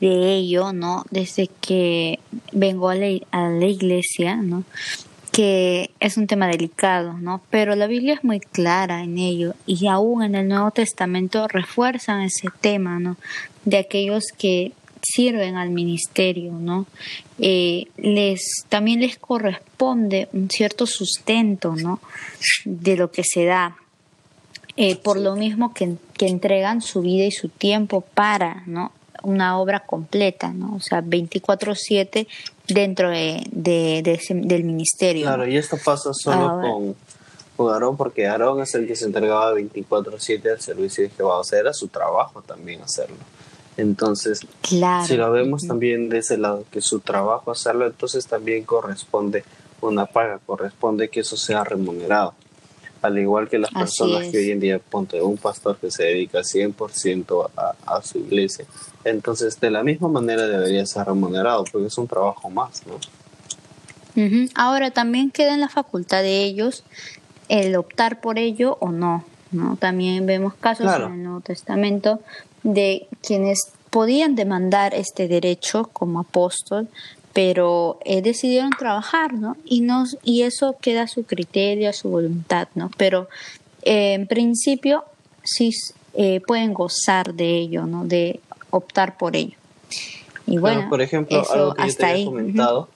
de 0.00 0.34
ello, 0.34 0.72
¿no? 0.72 1.04
Desde 1.10 1.48
que 1.60 2.18
vengo 2.52 2.88
a 2.88 2.94
a 2.94 3.48
la 3.48 3.66
iglesia, 3.66 4.36
¿no? 4.36 4.64
Que 5.32 5.90
es 5.98 6.18
un 6.18 6.26
tema 6.26 6.46
delicado, 6.46 7.14
¿no? 7.14 7.40
Pero 7.50 7.74
la 7.74 7.86
Biblia 7.86 8.14
es 8.14 8.22
muy 8.22 8.38
clara 8.38 9.02
en 9.02 9.18
ello 9.18 9.54
y 9.66 9.86
aún 9.88 10.22
en 10.22 10.34
el 10.34 10.46
Nuevo 10.46 10.70
Testamento 10.70 11.48
refuerzan 11.48 12.20
ese 12.20 12.48
tema, 12.60 13.00
¿no? 13.00 13.16
De 13.64 13.78
aquellos 13.78 14.26
que 14.36 14.72
sirven 15.02 15.56
al 15.56 15.70
ministerio, 15.70 16.52
¿no? 16.52 16.86
Eh, 17.38 17.86
les 17.96 18.64
también 18.68 19.00
les 19.00 19.16
corresponde 19.16 20.28
un 20.34 20.50
cierto 20.50 20.86
sustento, 20.86 21.74
¿no? 21.76 22.00
De 22.66 22.96
lo 22.96 23.10
que 23.10 23.24
se 23.24 23.46
da, 23.46 23.76
eh, 24.76 24.96
por 24.96 25.18
lo 25.18 25.34
mismo 25.34 25.72
que, 25.72 25.96
que 26.16 26.28
entregan 26.28 26.82
su 26.82 27.00
vida 27.00 27.24
y 27.24 27.32
su 27.32 27.48
tiempo 27.48 28.02
para, 28.02 28.64
¿no? 28.66 28.92
Una 29.22 29.58
obra 29.58 29.80
completa, 29.80 30.52
¿no? 30.52 30.74
O 30.74 30.80
sea, 30.80 31.00
24/7 31.00 32.26
dentro 32.68 33.10
de, 33.10 33.42
del 33.50 34.64
ministerio. 34.64 35.22
Claro, 35.26 35.46
y 35.46 35.56
esto 35.56 35.76
pasa 35.84 36.10
solo 36.12 36.60
con, 36.60 36.96
con 37.56 37.72
Aarón 37.72 37.96
porque 37.96 38.26
Aarón 38.26 38.60
es 38.60 38.74
el 38.74 38.86
que 38.86 38.96
se 38.96 39.06
entregaba 39.06 39.52
24/7 39.54 40.50
al 40.50 40.60
servicio 40.60 41.04
de 41.04 41.10
Jehová, 41.10 41.38
o 41.38 41.44
sea, 41.44 41.60
era 41.60 41.72
su 41.72 41.88
trabajo 41.88 42.42
también 42.42 42.82
hacerlo. 42.82 43.16
Entonces, 43.76 44.40
si 44.62 45.16
lo 45.16 45.30
vemos 45.32 45.66
también 45.66 46.10
de 46.10 46.18
ese 46.18 46.36
lado, 46.36 46.64
que 46.70 46.82
su 46.82 47.00
trabajo 47.00 47.50
hacerlo, 47.50 47.86
entonces 47.86 48.26
también 48.26 48.64
corresponde 48.64 49.44
una 49.80 50.06
paga, 50.06 50.38
corresponde 50.44 51.08
que 51.08 51.20
eso 51.20 51.36
sea 51.36 51.64
remunerado. 51.64 52.34
Al 53.02 53.18
igual 53.18 53.48
que 53.48 53.58
las 53.58 53.70
personas 53.70 54.28
que 54.28 54.38
hoy 54.38 54.50
en 54.50 54.60
día, 54.60 54.78
ponte 54.78 55.20
un 55.20 55.36
pastor 55.36 55.76
que 55.76 55.90
se 55.90 56.04
dedica 56.04 56.40
100% 56.40 57.50
a, 57.56 57.74
a 57.84 58.02
su 58.02 58.18
iglesia, 58.18 58.64
entonces 59.04 59.58
de 59.60 59.70
la 59.70 59.82
misma 59.82 60.08
manera 60.08 60.46
debería 60.46 60.86
ser 60.86 61.06
remunerado, 61.06 61.64
porque 61.64 61.88
es 61.88 61.98
un 61.98 62.06
trabajo 62.06 62.48
más, 62.48 62.86
¿no? 62.86 62.98
Ahora 64.54 64.90
también 64.90 65.30
queda 65.30 65.54
en 65.54 65.60
la 65.60 65.68
facultad 65.68 66.22
de 66.22 66.44
ellos 66.44 66.84
el 67.48 67.74
optar 67.76 68.20
por 68.20 68.38
ello 68.38 68.76
o 68.80 68.90
no. 68.90 69.24
¿no? 69.50 69.76
También 69.76 70.26
vemos 70.26 70.54
casos 70.54 70.86
en 70.94 71.12
el 71.12 71.22
Nuevo 71.22 71.40
Testamento 71.40 72.20
de 72.62 73.06
quienes 73.22 73.72
podían 73.90 74.34
demandar 74.34 74.94
este 74.94 75.28
derecho 75.28 75.90
como 75.92 76.20
apóstol, 76.20 76.88
pero 77.32 77.98
eh, 78.04 78.22
decidieron 78.22 78.70
trabajar, 78.70 79.32
¿no? 79.32 79.56
Y, 79.64 79.80
no, 79.80 80.04
y 80.22 80.42
eso 80.42 80.76
queda 80.80 81.02
a 81.02 81.08
su 81.08 81.24
criterio, 81.24 81.88
a 81.88 81.92
su 81.92 82.08
voluntad, 82.08 82.68
¿no? 82.74 82.90
Pero 82.96 83.28
eh, 83.82 84.14
en 84.14 84.26
principio 84.26 85.04
sí 85.42 85.70
eh, 86.14 86.40
pueden 86.46 86.74
gozar 86.74 87.34
de 87.34 87.58
ello, 87.58 87.86
¿no? 87.86 88.04
De 88.04 88.40
optar 88.70 89.16
por 89.16 89.36
ello. 89.36 89.56
Y 90.46 90.58
bueno, 90.58 90.88
por 90.90 91.00
ejemplo, 91.00 91.42
algo 91.50 91.74
que 91.74 91.88
yo 91.88 91.96
te 91.96 92.06
había 92.06 92.24
comentado, 92.26 92.88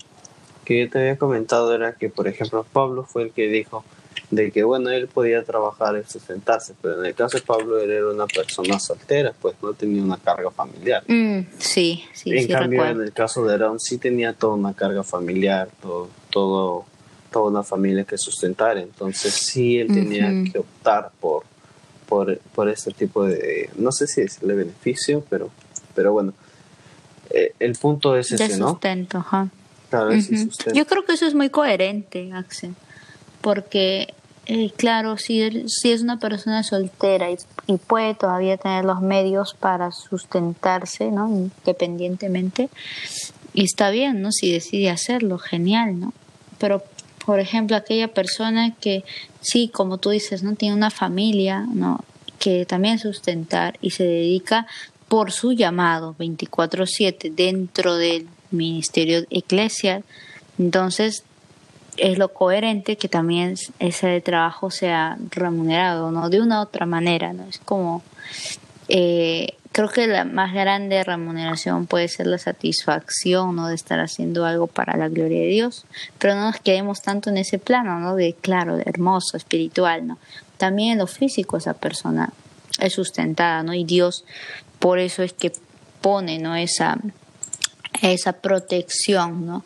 que 0.65 0.81
yo 0.81 0.91
te 0.91 0.99
había 0.99 1.17
comentado 1.17 1.75
era 1.75 1.93
que, 1.93 2.11
por 2.11 2.29
ejemplo, 2.29 2.67
Pablo 2.71 3.05
fue 3.05 3.23
el 3.23 3.33
que 3.33 3.49
dijo, 3.49 3.85
de 4.31 4.51
que 4.51 4.65
bueno, 4.65 4.91
él 4.91 5.07
podía 5.07 5.43
trabajar 5.45 5.97
y 5.97 6.11
sustentarse, 6.11 6.75
pero 6.83 7.01
en 7.01 7.07
el 7.07 7.15
caso 7.15 7.39
de 7.39 7.45
Pablo 7.45 7.79
él 7.79 7.91
era 7.91 8.09
una 8.09 8.27
persona 8.27 8.79
soltera, 8.81 9.33
pues 9.41 9.55
no 9.63 9.73
tenía 9.73 10.03
una 10.03 10.17
carga 10.17 10.51
familiar. 10.51 11.05
Mm, 11.07 11.47
sí, 11.59 12.05
sí. 12.13 12.37
En 12.37 12.49
cambio, 12.49 12.85
en 12.87 13.03
el 13.03 13.13
caso 13.13 13.45
de 13.45 13.55
Aaron 13.55 13.79
sí 13.79 13.99
tenía 13.99 14.33
toda 14.33 14.55
una 14.55 14.75
carga 14.75 15.05
familiar, 15.05 15.69
todo, 15.81 16.09
todo, 16.31 16.87
toda 17.31 17.51
una 17.51 17.63
familia 17.63 18.05
que 18.05 18.19
sustentar, 18.19 18.79
entonces 18.79 19.33
sí 19.33 19.79
él 19.79 19.89
tenía 19.89 20.33
que 20.51 20.59
optar 20.59 21.13
por, 21.21 21.45
por, 22.09 22.37
por 22.39 22.69
este 22.69 22.91
tipo 22.93 23.25
de, 23.25 23.71
no 23.77 23.93
sé 23.93 24.09
si 24.09 24.23
decirle 24.23 24.55
beneficio, 24.55 25.25
pero, 25.31 25.51
pero 25.95 26.13
bueno, 26.13 26.33
eh, 27.31 27.53
el 27.61 27.77
punto 27.77 28.17
es 28.17 28.33
ese, 28.33 28.59
¿no? 28.59 28.71
Sustento, 28.71 29.19
ajá. 29.19 29.49
Yo 30.75 30.85
creo 30.85 31.05
que 31.05 31.13
eso 31.13 31.27
es 31.27 31.35
muy 31.35 31.49
coherente, 31.49 32.33
Axel 32.33 32.75
porque 33.47 34.13
eh, 34.47 34.73
claro, 34.77 35.19
si, 35.19 35.69
si 35.69 35.93
es 35.93 36.03
una 36.03 36.19
persona 36.19 36.65
soltera 36.65 37.29
y, 37.31 37.37
puede 37.77 38.17
todavía 38.17 38.57
tener 38.57 38.85
los 38.85 39.01
medios 39.01 39.55
para 39.55 39.93
sustentarse, 39.93 41.13
¿no? 41.13 41.29
Independientemente, 41.29 42.71
y 43.55 43.63
está 43.63 43.91
bien, 43.91 44.21
¿no? 44.21 44.33
Si 44.33 44.51
decide 44.51 44.91
hacerlo, 44.91 45.39
genial, 45.39 46.01
¿no? 46.01 46.13
Pero, 46.59 46.83
por 47.25 47.39
ejemplo, 47.39 47.77
aquella 47.77 48.09
persona 48.09 48.75
que 48.81 49.05
sí, 49.43 49.71
como 49.73 49.99
tú 49.99 50.11
dices, 50.11 50.43
¿no? 50.43 50.57
Tiene 50.57 50.75
una 50.75 50.91
familia, 50.91 51.65
¿no? 51.73 52.05
Que 52.41 52.67
también 52.67 52.99
sustentar 52.99 53.79
y 53.81 53.91
se 53.91 54.03
dedica 54.03 54.67
por 55.07 55.31
su 55.31 55.53
llamado 55.53 56.17
24/7 56.19 57.31
dentro 57.31 57.95
del 57.95 58.27
ministerio 58.51 59.25
eclesial, 59.31 60.03
entonces 60.59 61.23
es 61.97 62.19
lo 62.19 62.33
coherente 62.33 62.97
que 62.97 63.09
también 63.09 63.57
ese 63.79 64.21
trabajo 64.21 64.71
sea 64.71 65.17
remunerado, 65.31 66.11
¿no? 66.11 66.29
De 66.31 66.41
una 66.41 66.61
otra 66.61 66.87
manera, 66.87 67.33
¿no? 67.33 67.45
Es 67.45 67.59
como, 67.59 68.03
eh, 68.89 69.55
creo 69.73 69.89
que 69.89 70.07
la 70.07 70.25
más 70.25 70.53
grande 70.53 71.03
remuneración 71.05 71.87
puede 71.87 72.09
ser 72.09 72.27
la 72.27 72.39
satisfacción, 72.39 73.57
¿no? 73.57 73.69
De 73.69 73.75
estar 73.75 74.01
haciendo 74.01 74.45
algo 74.45 74.67
para 74.67 74.97
la 74.97 75.09
gloria 75.09 75.41
de 75.41 75.49
Dios, 75.49 75.87
pero 76.19 76.35
no 76.35 76.43
nos 76.43 76.61
quedemos 76.61 77.03
tanto 77.03 77.31
en 77.31 77.39
ese 77.39 77.59
plano, 77.59 77.99
¿no? 78.01 78.15
De, 78.15 78.35
claro, 78.35 78.77
de 78.77 78.85
hermoso, 78.87 79.37
espiritual, 79.37 80.07
¿no? 80.07 80.19
También 80.57 80.93
en 80.93 80.99
lo 80.99 81.07
físico 81.07 81.57
esa 81.57 81.75
persona 81.75 82.33
es 82.81 82.95
sustentada, 82.95 83.63
¿no? 83.63 83.75
Y 83.75 83.85
Dios 83.85 84.25
por 84.79 84.99
eso 84.99 85.23
es 85.23 85.33
que 85.33 85.53
pone, 86.01 86.39
¿no? 86.39 86.55
Esa, 86.55 86.99
esa 88.03 88.33
protección, 88.35 89.47
¿no? 89.47 89.65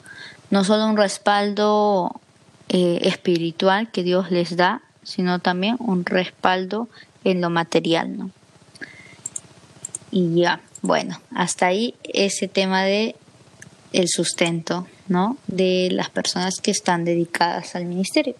No 0.50 0.64
solo 0.64 0.86
un 0.86 0.96
respaldo 0.96 2.20
eh, 2.68 3.00
espiritual 3.02 3.90
que 3.90 4.02
Dios 4.02 4.30
les 4.30 4.56
da, 4.56 4.82
sino 5.02 5.38
también 5.38 5.76
un 5.78 6.04
respaldo 6.04 6.88
en 7.24 7.40
lo 7.40 7.50
material, 7.50 8.16
¿no? 8.16 8.30
Y 10.10 10.34
ya, 10.40 10.60
bueno, 10.82 11.20
hasta 11.34 11.66
ahí 11.66 11.94
ese 12.04 12.48
tema 12.48 12.82
de 12.84 13.16
el 13.92 14.08
sustento, 14.08 14.86
¿no? 15.08 15.36
De 15.46 15.88
las 15.90 16.10
personas 16.10 16.60
que 16.60 16.70
están 16.70 17.04
dedicadas 17.04 17.74
al 17.74 17.86
ministerio. 17.86 18.34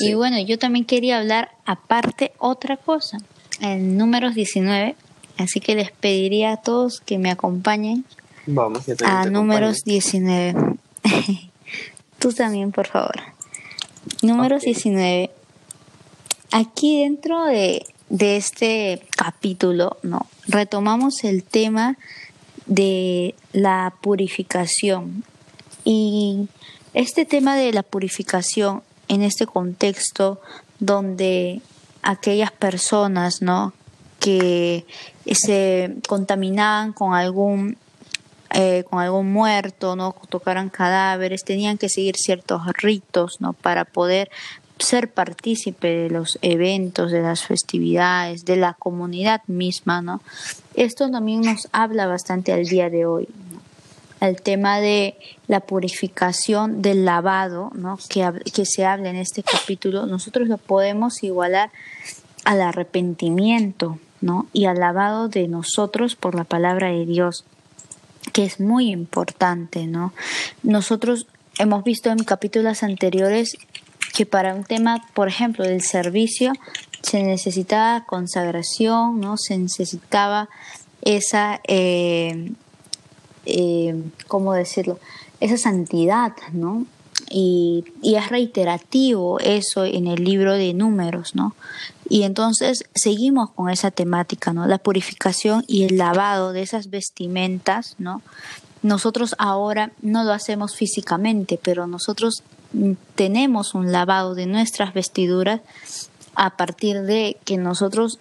Y 0.00 0.14
bueno, 0.14 0.38
yo 0.40 0.58
también 0.58 0.84
quería 0.84 1.18
hablar 1.18 1.50
aparte 1.66 2.32
otra 2.38 2.76
cosa, 2.76 3.18
en 3.60 3.96
números 3.96 4.34
19, 4.34 4.96
así 5.36 5.60
que 5.60 5.74
les 5.74 5.90
pediría 5.90 6.52
a 6.52 6.56
todos 6.58 7.00
que 7.00 7.18
me 7.18 7.30
acompañen 7.30 8.04
Vamos, 8.46 8.84
a 9.04 9.26
números 9.26 9.78
19. 9.84 10.78
Tú 12.18 12.32
también, 12.32 12.72
por 12.72 12.86
favor. 12.86 13.14
Número 14.22 14.58
19. 14.58 15.30
Aquí 16.50 17.02
dentro 17.02 17.44
de, 17.44 17.86
de 18.08 18.36
este 18.36 19.02
capítulo, 19.16 19.98
¿no? 20.02 20.26
Retomamos 20.46 21.24
el 21.24 21.44
tema 21.44 21.96
de 22.66 23.34
la 23.52 23.94
purificación. 24.00 25.24
Y 25.84 26.48
este 26.94 27.24
tema 27.24 27.56
de 27.56 27.72
la 27.72 27.82
purificación 27.82 28.82
en 29.08 29.22
este 29.22 29.46
contexto 29.46 30.40
donde 30.80 31.60
aquellas 32.02 32.52
personas, 32.52 33.42
¿no? 33.42 33.72
que 34.18 34.84
se 35.32 35.96
contaminaban 36.08 36.92
con 36.92 37.14
algún 37.14 37.76
eh, 38.50 38.84
con 38.88 39.00
algún 39.00 39.30
muerto, 39.32 39.94
no 39.94 40.14
tocaran 40.30 40.70
cadáveres, 40.70 41.44
tenían 41.44 41.76
que 41.76 41.88
seguir 41.88 42.16
ciertos 42.16 42.62
ritos, 42.78 43.40
¿no? 43.40 43.52
Para 43.52 43.84
poder 43.84 44.30
ser 44.78 45.10
partícipe 45.10 45.88
de 45.88 46.10
los 46.10 46.38
eventos, 46.40 47.10
de 47.10 47.20
las 47.20 47.44
festividades, 47.44 48.44
de 48.44 48.56
la 48.56 48.74
comunidad 48.74 49.42
misma, 49.48 50.00
¿no? 50.00 50.22
Esto 50.74 51.10
también 51.10 51.42
nos 51.42 51.68
habla 51.72 52.06
bastante 52.06 52.52
al 52.52 52.64
día 52.64 52.88
de 52.88 53.06
hoy, 53.06 53.28
El 54.20 54.40
tema 54.40 54.80
de 54.80 55.16
la 55.46 55.60
purificación 55.60 56.82
del 56.82 57.04
lavado, 57.04 57.70
¿no? 57.74 57.98
Que, 58.08 58.32
que 58.52 58.64
se 58.64 58.84
habla 58.84 59.10
en 59.10 59.16
este 59.16 59.42
capítulo, 59.42 60.06
nosotros 60.06 60.48
lo 60.48 60.58
podemos 60.58 61.22
igualar 61.22 61.70
al 62.44 62.62
arrepentimiento, 62.62 63.98
¿no? 64.20 64.46
Y 64.52 64.64
al 64.64 64.80
lavado 64.80 65.28
de 65.28 65.48
nosotros 65.48 66.16
por 66.16 66.34
la 66.34 66.44
palabra 66.44 66.88
de 66.88 67.04
Dios 67.04 67.44
que 68.32 68.44
es 68.44 68.60
muy 68.60 68.90
importante, 68.90 69.86
¿no? 69.86 70.12
Nosotros 70.62 71.26
hemos 71.58 71.84
visto 71.84 72.10
en 72.10 72.24
capítulos 72.24 72.82
anteriores 72.82 73.56
que 74.14 74.26
para 74.26 74.54
un 74.54 74.64
tema, 74.64 75.04
por 75.14 75.28
ejemplo, 75.28 75.64
del 75.64 75.82
servicio, 75.82 76.52
se 77.02 77.22
necesitaba 77.22 78.04
consagración, 78.04 79.20
¿no? 79.20 79.36
Se 79.36 79.56
necesitaba 79.56 80.48
esa, 81.02 81.60
eh, 81.68 82.52
eh, 83.46 84.02
¿cómo 84.26 84.52
decirlo? 84.52 84.98
Esa 85.40 85.56
santidad, 85.56 86.32
¿no? 86.52 86.86
Y, 87.30 87.84
es 88.02 88.28
reiterativo 88.28 89.38
eso 89.40 89.84
en 89.84 90.06
el 90.06 90.24
libro 90.24 90.54
de 90.54 90.74
números, 90.74 91.34
¿no? 91.34 91.54
Y 92.08 92.22
entonces 92.22 92.84
seguimos 92.94 93.50
con 93.50 93.70
esa 93.70 93.90
temática, 93.90 94.52
¿no? 94.52 94.66
La 94.66 94.78
purificación 94.78 95.64
y 95.66 95.84
el 95.84 95.98
lavado 95.98 96.52
de 96.52 96.62
esas 96.62 96.90
vestimentas, 96.90 97.94
¿no? 97.98 98.22
Nosotros 98.82 99.34
ahora 99.38 99.92
no 100.02 100.24
lo 100.24 100.32
hacemos 100.32 100.76
físicamente, 100.76 101.58
pero 101.62 101.86
nosotros 101.86 102.42
tenemos 103.14 103.74
un 103.74 103.92
lavado 103.92 104.34
de 104.34 104.46
nuestras 104.46 104.94
vestiduras 104.94 105.60
a 106.34 106.56
partir 106.56 107.02
de 107.02 107.36
que 107.44 107.56
nosotros 107.56 108.18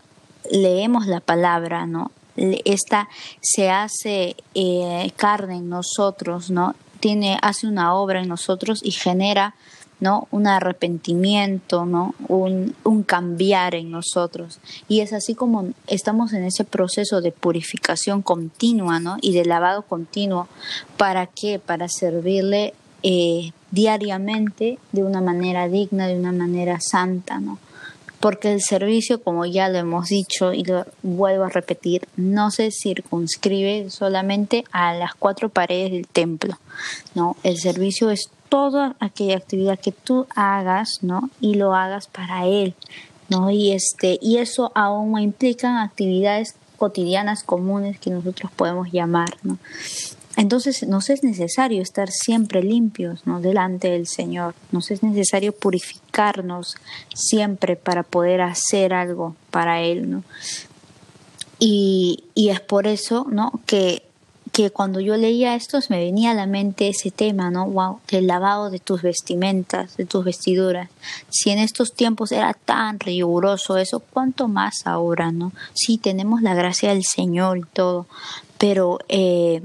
leemos 0.49 1.05
la 1.07 1.19
palabra, 1.19 1.85
¿no? 1.85 2.11
Esta 2.35 3.09
se 3.41 3.69
hace 3.69 4.35
eh, 4.53 5.11
carne 5.15 5.57
en 5.57 5.69
nosotros, 5.69 6.51
¿no? 6.51 6.75
Tiene, 6.99 7.37
hace 7.41 7.67
una 7.67 7.93
obra 7.93 8.21
en 8.21 8.27
nosotros 8.27 8.81
y 8.83 8.91
genera 8.91 9.55
¿no? 9.99 10.27
Un 10.29 10.45
arrepentimiento, 10.45 11.85
¿no? 11.85 12.13
Un, 12.27 12.75
un, 12.83 13.03
cambiar 13.03 13.73
en 13.73 13.89
nosotros. 13.89 14.59
Y 14.87 14.99
es 14.99 15.11
así 15.11 15.33
como 15.33 15.69
estamos 15.87 16.33
en 16.33 16.43
ese 16.43 16.63
proceso 16.65 17.19
de 17.19 17.31
purificación 17.31 18.21
continua, 18.21 18.99
¿no? 18.99 19.17
Y 19.21 19.33
de 19.33 19.45
lavado 19.45 19.81
continuo. 19.81 20.47
¿Para 20.97 21.25
qué? 21.25 21.57
Para 21.57 21.87
servirle, 21.89 22.75
eh, 23.03 23.51
diariamente 23.71 24.79
de 24.91 25.03
una 25.03 25.21
manera 25.21 25.67
digna, 25.67 26.07
de 26.07 26.17
una 26.17 26.31
manera 26.31 26.79
santa, 26.79 27.39
¿no? 27.39 27.59
Porque 28.19 28.51
el 28.51 28.61
servicio, 28.61 29.21
como 29.21 29.45
ya 29.45 29.69
lo 29.69 29.77
hemos 29.77 30.09
dicho 30.09 30.53
y 30.53 30.63
lo 30.63 30.85
vuelvo 31.03 31.43
a 31.43 31.49
repetir, 31.49 32.07
no 32.15 32.49
se 32.51 32.71
circunscribe 32.71 33.89
solamente 33.89 34.63
a 34.71 34.93
las 34.93 35.13
cuatro 35.13 35.49
paredes 35.49 35.91
del 35.91 36.07
templo, 36.07 36.57
¿no? 37.13 37.35
El 37.43 37.57
servicio 37.57 38.09
es 38.09 38.29
toda 38.49 38.95
aquella 38.99 39.37
actividad 39.37 39.79
que 39.79 39.91
tú 39.91 40.25
hagas, 40.35 40.99
¿no? 41.01 41.29
Y 41.39 41.55
lo 41.55 41.75
hagas 41.75 42.07
para 42.07 42.45
Él, 42.45 42.73
¿no? 43.29 43.51
Y, 43.51 43.71
este, 43.71 44.17
y 44.21 44.37
eso 44.37 44.71
aún 44.73 45.19
implica 45.19 45.83
actividades 45.83 46.55
cotidianas 46.77 47.43
comunes 47.43 47.99
que 47.99 48.09
nosotros 48.09 48.51
podemos 48.55 48.91
llamar, 48.91 49.29
¿no? 49.43 49.57
Entonces 50.37 50.87
nos 50.87 51.09
es 51.09 51.23
necesario 51.23 51.81
estar 51.81 52.11
siempre 52.11 52.61
limpios 52.61 53.25
¿no? 53.25 53.41
delante 53.41 53.89
del 53.89 54.05
Señor, 54.05 54.53
nos 54.71 54.91
es 54.91 55.01
necesario 55.01 55.51
purificarnos 55.51 56.75
siempre 57.13 57.75
para 57.75 58.03
poder 58.03 58.41
hacer 58.41 58.93
algo 58.93 59.35
para 59.49 59.81
Él. 59.81 60.11
¿no? 60.11 60.23
Y, 61.57 62.23
y 62.35 62.49
es 62.49 62.59
por 62.61 62.85
eso 62.85 63.25
¿no? 63.31 63.51
que, 63.65 64.03
que 64.51 64.69
cuando 64.69 64.99
yo 64.99 65.17
leía 65.17 65.55
esto 65.55 65.79
me 65.89 65.97
venía 65.97 66.31
a 66.31 66.35
la 66.35 66.45
mente 66.45 66.87
ese 66.87 67.09
tema, 67.09 67.49
¿no? 67.49 67.67
Wow, 67.67 67.99
del 68.11 68.27
lavado 68.27 68.69
de 68.69 68.77
tus 68.77 69.01
vestimentas, 69.01 69.97
de 69.97 70.05
tus 70.05 70.23
vestiduras. 70.23 70.89
Si 71.29 71.49
en 71.49 71.57
estos 71.57 71.93
tiempos 71.93 72.31
era 72.31 72.53
tan 72.53 72.99
riguroso 72.99 73.77
eso, 73.77 74.01
¿cuánto 74.01 74.47
más 74.47 74.85
ahora, 74.85 75.31
no? 75.31 75.51
Sí, 75.73 75.97
tenemos 75.97 76.43
la 76.43 76.53
gracia 76.53 76.89
del 76.89 77.03
Señor 77.03 77.57
y 77.57 77.63
todo, 77.73 78.05
pero... 78.59 78.99
Eh, 79.09 79.63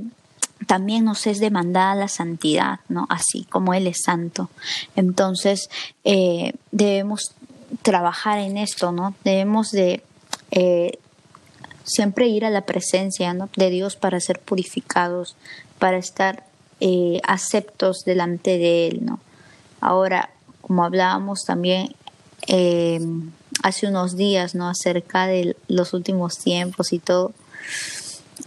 también 0.67 1.05
nos 1.05 1.27
es 1.27 1.41
demandada 1.41 1.95
la 1.95 2.09
santidad, 2.09 2.81
¿no? 2.89 3.07
Así 3.09 3.45
como 3.45 3.75
Él 3.75 3.87
es 3.87 4.03
santo. 4.05 4.51
Entonces, 4.97 5.71
eh, 6.05 6.55
debemos 6.71 7.35
trabajar 7.83 8.39
en 8.39 8.57
esto, 8.59 8.93
¿no? 8.93 9.15
Debemos 9.25 9.71
de 9.71 10.03
eh, 10.51 10.99
siempre 11.85 12.29
ir 12.29 12.45
a 12.45 12.51
la 12.51 12.63
presencia 12.63 13.35
de 13.57 13.71
Dios 13.71 13.97
para 13.97 14.21
ser 14.21 14.41
purificados, 14.41 15.37
para 15.79 15.97
estar 15.97 16.45
eh, 16.81 17.21
aceptos 17.27 18.05
delante 18.05 18.59
de 18.59 18.89
Él, 18.89 19.05
¿no? 19.05 19.21
Ahora, 19.81 20.31
como 20.61 20.85
hablábamos 20.85 21.45
también 21.45 21.95
hace 23.63 23.87
unos 23.87 24.17
días, 24.17 24.55
¿no? 24.55 24.69
Acerca 24.69 25.27
de 25.27 25.57
los 25.69 25.95
últimos 25.95 26.39
tiempos 26.39 26.93
y 26.93 26.99
todo, 26.99 27.33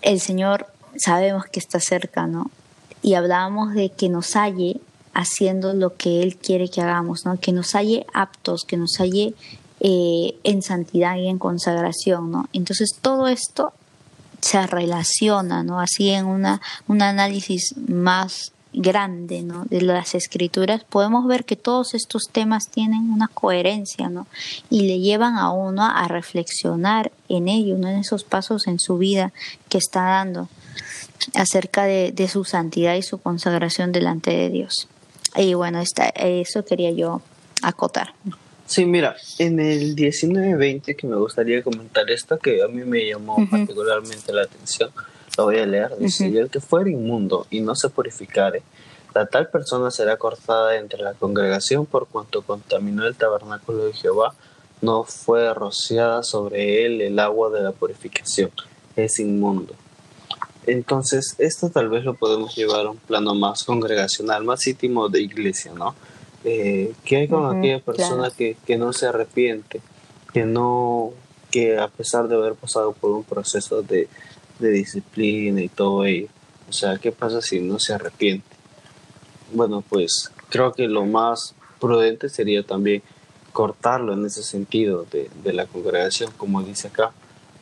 el 0.01 0.19
Señor 0.19 0.67
sabemos 0.97 1.45
que 1.45 1.59
está 1.59 1.79
cerca, 1.79 2.27
¿no? 2.27 2.49
Y 3.01 3.13
hablábamos 3.13 3.73
de 3.73 3.89
que 3.89 4.09
nos 4.09 4.35
halle 4.35 4.79
haciendo 5.13 5.73
lo 5.73 5.95
que 5.95 6.23
Él 6.23 6.37
quiere 6.37 6.69
que 6.69 6.81
hagamos, 6.81 7.25
¿no? 7.25 7.39
Que 7.39 7.51
nos 7.51 7.73
halle 7.73 8.05
aptos, 8.13 8.63
que 8.65 8.77
nos 8.77 8.97
halle 8.99 9.33
eh, 9.79 10.37
en 10.43 10.61
santidad 10.61 11.17
y 11.17 11.27
en 11.27 11.39
consagración, 11.39 12.31
¿no? 12.31 12.49
Entonces 12.53 12.97
todo 13.01 13.27
esto 13.27 13.73
se 14.41 14.65
relaciona, 14.67 15.63
¿no? 15.63 15.79
Así 15.79 16.09
en 16.09 16.25
una, 16.25 16.61
un 16.87 17.01
análisis 17.01 17.75
más 17.87 18.51
grande 18.75 19.41
¿no? 19.41 19.65
de 19.65 19.81
las 19.81 20.15
escrituras, 20.15 20.83
podemos 20.83 21.25
ver 21.27 21.45
que 21.45 21.55
todos 21.55 21.93
estos 21.93 22.23
temas 22.31 22.69
tienen 22.69 23.09
una 23.09 23.27
coherencia 23.27 24.09
¿no? 24.09 24.27
y 24.69 24.87
le 24.87 24.99
llevan 24.99 25.37
a 25.37 25.51
uno 25.51 25.83
a 25.83 26.07
reflexionar 26.07 27.11
en 27.29 27.47
ello, 27.47 27.77
¿no? 27.77 27.87
en 27.87 27.99
esos 27.99 28.23
pasos 28.23 28.67
en 28.67 28.79
su 28.79 28.97
vida 28.97 29.31
que 29.69 29.77
está 29.77 30.03
dando 30.03 30.49
acerca 31.33 31.85
de, 31.85 32.27
su 32.27 32.43
santidad 32.43 32.95
y 32.95 33.01
su 33.01 33.17
consagración 33.19 33.91
delante 33.91 34.31
de 34.31 34.49
Dios. 34.49 34.87
Y 35.35 35.53
bueno, 35.53 35.81
eso 35.81 36.65
quería 36.65 36.91
yo 36.91 37.21
acotar. 37.61 38.13
Sí, 38.65 38.85
mira, 38.85 39.15
en 39.37 39.59
el 39.59 39.95
19-20 39.95 40.95
que 40.95 41.07
me 41.07 41.15
gustaría 41.17 41.61
comentar 41.61 42.09
esto 42.09 42.39
que 42.39 42.63
a 42.63 42.67
mí 42.67 42.83
me 42.83 43.05
llamó 43.05 43.37
particularmente 43.49 44.33
la 44.33 44.43
atención, 44.43 44.89
lo 45.37 45.43
voy 45.43 45.59
a 45.59 45.65
leer, 45.65 45.95
dice, 45.99 46.27
el 46.27 46.49
que 46.49 46.59
fuera 46.59 46.89
inmundo 46.89 47.45
y 47.51 47.61
no 47.61 47.75
se 47.75 47.89
purificare, 47.89 48.63
la 49.13 49.27
tal 49.27 49.49
persona 49.49 49.91
será 49.91 50.17
cortada 50.17 50.77
entre 50.77 51.01
la 51.01 51.13
congregación 51.13 51.85
por 51.85 52.07
cuanto 52.07 52.41
contaminó 52.41 53.05
el 53.05 53.15
tabernáculo 53.15 53.85
de 53.85 53.93
Jehová, 53.93 54.33
no 54.81 55.03
fue 55.03 55.53
rociada 55.53 56.23
sobre 56.23 56.85
él 56.85 57.01
el 57.01 57.19
agua 57.19 57.49
de 57.51 57.61
la 57.61 57.71
purificación, 57.71 58.51
es 58.95 59.19
inmundo. 59.19 59.75
Entonces, 60.67 61.35
esto 61.37 61.69
tal 61.69 61.89
vez 61.89 62.03
lo 62.03 62.15
podemos 62.15 62.55
llevar 62.55 62.87
a 62.87 62.91
un 62.91 62.97
plano 62.97 63.35
más 63.35 63.63
congregacional, 63.63 64.43
más 64.43 64.65
íntimo 64.65 65.09
de 65.09 65.21
iglesia, 65.21 65.73
¿no? 65.73 65.95
Eh, 66.43 66.93
¿Qué 67.03 67.17
hay 67.17 67.27
con 67.27 67.57
aquella 67.57 67.79
persona 67.79 68.31
que, 68.31 68.57
que, 68.65 68.77
no 68.77 68.93
se 68.93 69.07
arrepiente, 69.07 69.81
que 70.33 70.45
no, 70.45 71.11
que 71.51 71.77
a 71.77 71.87
pesar 71.87 72.27
de 72.27 72.35
haber 72.35 72.53
pasado 72.53 72.93
por 72.93 73.11
un 73.11 73.23
proceso 73.23 73.81
de, 73.81 74.07
de 74.59 74.69
disciplina 74.69 75.61
y 75.61 75.69
todo 75.69 76.05
ello, 76.05 76.27
o 76.69 76.73
sea, 76.73 76.97
¿qué 76.97 77.11
pasa 77.11 77.41
si 77.41 77.59
no 77.59 77.79
se 77.79 77.93
arrepiente? 77.93 78.47
Bueno, 79.53 79.83
pues 79.87 80.31
creo 80.49 80.73
que 80.73 80.87
lo 80.87 81.05
más 81.05 81.55
prudente 81.79 82.29
sería 82.29 82.63
también 82.63 83.03
cortarlo 83.53 84.13
en 84.13 84.25
ese 84.25 84.43
sentido 84.43 85.05
de, 85.11 85.29
de 85.43 85.53
la 85.53 85.65
congregación, 85.65 86.31
como 86.37 86.61
dice 86.61 86.87
acá 86.87 87.11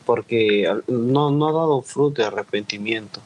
porque 0.04 0.72
no, 0.88 1.30
no 1.30 1.48
ha 1.48 1.52
dado 1.52 1.82
fruto 1.82 2.22
de 2.22 2.28
arrepentimiento. 2.28 3.20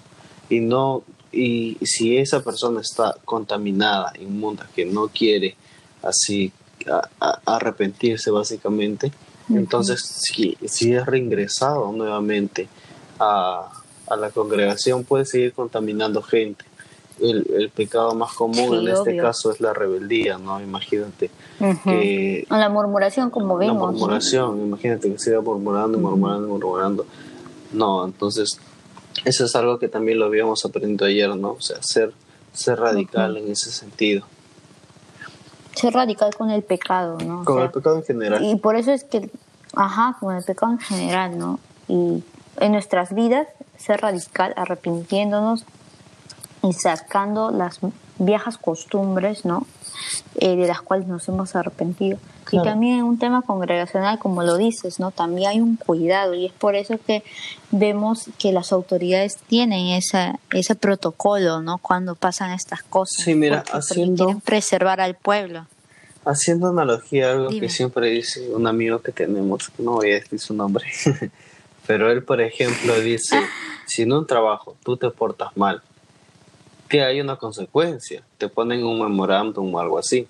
Y 0.49 0.61
no 0.61 1.05
y 1.31 1.77
si 1.83 2.17
esa 2.17 2.43
persona 2.43 2.81
está 2.81 3.15
contaminada, 3.25 4.13
inmunda, 4.19 4.69
que 4.75 4.87
no 4.87 5.09
quiere 5.09 5.57
así 6.03 6.53
arrepentirse 7.45 8.31
básicamente, 8.31 9.13
entonces 9.51 10.01
si, 10.01 10.57
si 10.67 10.95
es 10.95 11.05
reingresado 11.05 11.93
nuevamente 11.93 12.69
a, 13.19 13.71
a 14.07 14.17
la 14.17 14.31
congregación 14.31 15.05
puede 15.05 15.27
seguir 15.27 15.53
contaminando 15.53 16.23
gente 16.23 16.65
el, 17.21 17.71
pecado 17.75 18.15
más 18.15 18.33
común 18.33 18.75
en 18.75 18.89
este 18.89 19.17
caso 19.17 19.51
es 19.51 19.61
la 19.61 19.73
rebeldía, 19.73 20.39
¿no? 20.39 20.61
Imagínate. 20.61 21.31
que, 21.85 22.47
la 22.49 22.69
murmuración, 22.69 23.31
como 23.31 23.59
vimos. 23.59 23.77
La 23.77 23.91
murmuración, 23.91 24.61
imagínate 24.61 25.13
que 25.13 25.19
siga 25.19 25.41
murmurando, 25.41 25.99
murmurando, 25.99 26.49
murmurando. 26.49 27.07
No, 27.73 28.05
entonces, 28.05 28.59
eso 29.25 29.45
es 29.45 29.57
algo 29.57 29.79
que 29.79 29.89
también 29.89 30.19
lo 30.19 30.27
habíamos 30.27 30.65
aprendido 30.65 31.07
ayer, 31.07 31.35
¿no? 31.37 31.53
O 31.53 31.61
sea, 31.61 31.79
ser, 31.83 32.13
ser 32.53 32.79
radical 32.79 33.37
en 33.37 33.51
ese 33.51 33.71
sentido. 33.71 34.25
Ser 35.75 35.95
radical 35.95 36.35
con 36.35 36.51
el 36.51 36.63
pecado, 36.63 37.19
¿no? 37.19 37.45
Con 37.45 37.63
el 37.63 37.71
pecado 37.71 37.97
en 37.97 38.05
general. 38.05 38.45
Y 38.45 38.57
por 38.57 38.77
eso 38.77 38.93
es 38.93 39.05
que, 39.05 39.31
ajá, 39.75 40.17
con 40.21 40.35
el 40.35 40.43
pecado 40.43 40.73
en 40.73 40.79
general, 40.79 41.39
¿no? 41.39 41.61
Y 41.89 42.23
en 42.61 42.73
nuestras 42.73 43.15
vidas, 43.15 43.47
ser 43.77 44.01
radical, 44.01 44.53
arrepintiéndonos 44.57 45.65
y 46.63 46.73
sacando 46.73 47.51
las 47.51 47.81
viejas 48.19 48.59
costumbres, 48.59 49.45
¿no? 49.45 49.67
Eh, 50.37 50.57
de 50.57 50.67
las 50.67 50.81
cuales 50.81 51.07
nos 51.07 51.29
hemos 51.29 51.57
arrepentido. 51.57 52.19
Y 52.51 52.63
también 52.63 53.01
en 53.01 53.05
un 53.05 53.19
tema 53.19 53.43
congregacional, 53.43 54.19
como 54.19 54.43
lo 54.43 54.57
dices, 54.57 55.01
¿no? 55.01 55.11
También 55.11 55.51
hay 55.51 55.61
un 55.61 55.77
cuidado 55.77 56.35
y 56.35 56.47
es 56.47 56.53
por 56.53 56.77
eso 56.77 56.99
que 57.07 57.23
vemos 57.71 58.31
que 58.39 58.53
las 58.53 58.73
autoridades 58.73 59.37
tienen 59.49 59.89
esa, 59.89 60.39
ese 60.53 60.75
protocolo, 60.75 61.61
¿no? 61.61 61.79
Cuando 61.79 62.15
pasan 62.15 62.53
estas 62.53 62.83
cosas. 62.83 63.23
Sí, 63.23 63.35
mira, 63.35 63.65
haciendo... 63.73 64.25
quieren 64.25 64.41
preservar 64.41 65.01
al 65.01 65.15
pueblo. 65.15 65.67
Haciendo 66.25 66.69
analogía 66.69 67.29
a 67.29 67.33
algo 67.33 67.49
que 67.51 67.69
siempre 67.69 68.09
dice 68.09 68.49
un 68.51 68.67
amigo 68.67 69.01
que 69.01 69.13
tenemos, 69.13 69.71
no 69.79 69.93
voy 69.93 70.13
a 70.13 70.15
decir 70.15 70.39
su 70.39 70.55
nombre, 70.55 70.87
pero 71.87 72.11
él, 72.11 72.23
por 72.23 72.41
ejemplo, 72.41 72.99
dice, 73.01 73.41
si 73.87 74.03
en 74.03 74.13
un 74.13 74.27
trabajo 74.27 74.77
tú 74.83 74.97
te 74.97 75.11
portas 75.11 75.57
mal, 75.57 75.83
que 76.89 77.03
hay 77.03 77.21
una 77.21 77.37
consecuencia, 77.37 78.23
te 78.39 78.49
ponen 78.49 78.85
un 78.85 79.01
memorándum 79.01 79.75
o 79.75 79.79
algo 79.79 79.99
así. 79.99 80.27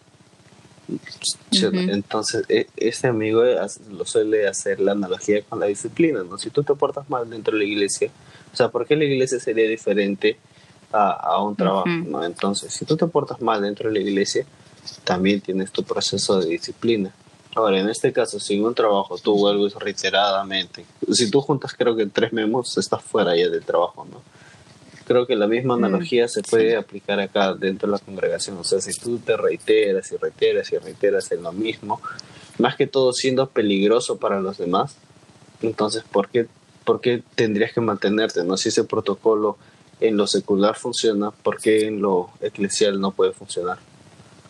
Entonces, 1.53 2.45
e, 2.49 2.67
este 2.77 3.09
amigo 3.09 3.43
lo 3.91 4.05
suele 4.05 4.49
hacer 4.49 4.81
la 4.81 4.93
analogía 4.93 5.43
con 5.43 5.61
la 5.61 5.67
disciplina, 5.67 6.23
¿no? 6.25 6.39
Si 6.39 6.51
tú 6.51 6.63
te 6.63 6.75
portas 6.75 7.09
mal 7.11 7.29
dentro 7.29 7.53
de 7.53 7.65
la 7.65 7.71
iglesia, 7.71 8.11
o 8.53 8.57
sea, 8.57 8.71
¿por 8.71 8.87
qué 8.87 8.97
la 8.97 9.05
iglesia 9.05 9.39
sería 9.39 9.69
diferente 9.69 10.39
a, 10.91 11.11
a 11.11 11.43
un 11.43 11.55
trabajo, 11.55 11.89
¿no? 11.89 12.25
Entonces, 12.25 12.73
si 12.73 12.85
tú 12.85 12.97
te 12.97 13.07
portas 13.07 13.41
mal 13.41 13.63
dentro 13.63 13.89
de 13.89 13.95
la 13.95 14.09
iglesia, 14.09 14.47
también 15.05 15.41
tienes 15.41 15.71
tu 15.71 15.85
proceso 15.85 16.41
de 16.41 16.49
disciplina. 16.49 17.13
Ahora, 17.55 17.81
en 17.81 17.89
este 17.89 18.13
caso, 18.13 18.41
si 18.41 18.55
en 18.55 18.65
un 18.65 18.75
trabajo 18.75 19.19
tú 19.19 19.37
vuelves 19.37 19.75
reiteradamente, 19.75 20.85
si 21.13 21.31
tú 21.31 21.41
juntas 21.41 21.75
creo 21.77 21.97
que 21.97 22.07
tres 22.07 22.33
memos, 22.33 22.77
estás 22.79 23.03
fuera 23.03 23.37
ya 23.37 23.49
del 23.49 23.65
trabajo, 23.65 24.07
¿no? 24.11 24.23
Creo 25.09 25.27
que 25.27 25.35
la 25.35 25.49
misma 25.49 25.77
mm, 25.77 25.85
analogía 25.85 26.29
se 26.29 26.43
puede 26.43 26.77
aplicar 26.77 27.19
acá 27.19 27.55
dentro 27.55 27.89
de 27.89 27.93
la 27.93 27.99
congregación. 27.99 28.59
O 28.59 28.65
sea, 28.65 28.81
si 28.81 28.93
tú 28.93 29.19
te 29.19 29.37
reiteras 29.37 30.13
y 30.13 30.17
reiteras 30.17 30.71
y 30.71 30.79
reiteras 30.79 31.33
en 31.33 31.43
lo 31.43 31.53
mismo, 31.53 32.01
más 32.59 32.77
que 32.77 32.87
todo 32.87 33.13
siendo 33.13 33.49
peligroso 33.49 34.19
para 34.19 34.41
los 34.41 34.59
demás, 34.59 34.97
entonces, 35.63 36.05
¿por 36.05 36.29
qué, 36.29 36.47
por 36.85 37.01
qué 37.01 37.23
tendrías 37.35 37.73
que 37.73 37.81
mantenerte? 37.81 38.45
¿no? 38.45 38.57
Si 38.57 38.69
ese 38.69 38.85
protocolo 38.85 39.57
en 40.01 40.17
lo 40.17 40.27
secular 40.27 40.77
funciona, 40.77 41.31
¿por 41.31 41.59
qué 41.59 41.87
en 41.87 42.01
lo 42.01 42.31
eclesial 42.41 43.01
no 43.01 43.11
puede 43.11 43.33
funcionar? 43.33 43.79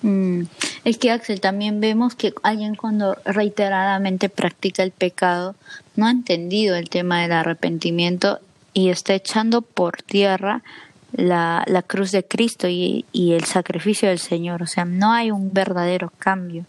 Mm. 0.02 0.42
Es 0.84 0.98
que 0.98 1.10
Axel, 1.10 1.40
también 1.40 1.80
vemos 1.80 2.14
que 2.14 2.32
alguien 2.42 2.74
cuando 2.74 3.16
reiteradamente 3.24 4.28
practica 4.28 4.82
el 4.82 4.92
pecado 4.92 5.54
no 5.96 6.06
ha 6.06 6.10
entendido 6.10 6.76
el 6.76 6.88
tema 6.88 7.22
del 7.22 7.32
arrepentimiento 7.32 8.38
y 8.78 8.90
está 8.90 9.12
echando 9.14 9.62
por 9.62 10.02
tierra 10.02 10.62
la, 11.10 11.64
la 11.66 11.82
cruz 11.82 12.12
de 12.12 12.24
Cristo 12.24 12.68
y, 12.68 13.04
y, 13.10 13.32
el 13.32 13.42
sacrificio 13.44 14.08
del 14.08 14.20
Señor. 14.20 14.62
O 14.62 14.68
sea, 14.68 14.84
no 14.84 15.12
hay 15.12 15.32
un 15.32 15.52
verdadero 15.52 16.12
cambio 16.20 16.64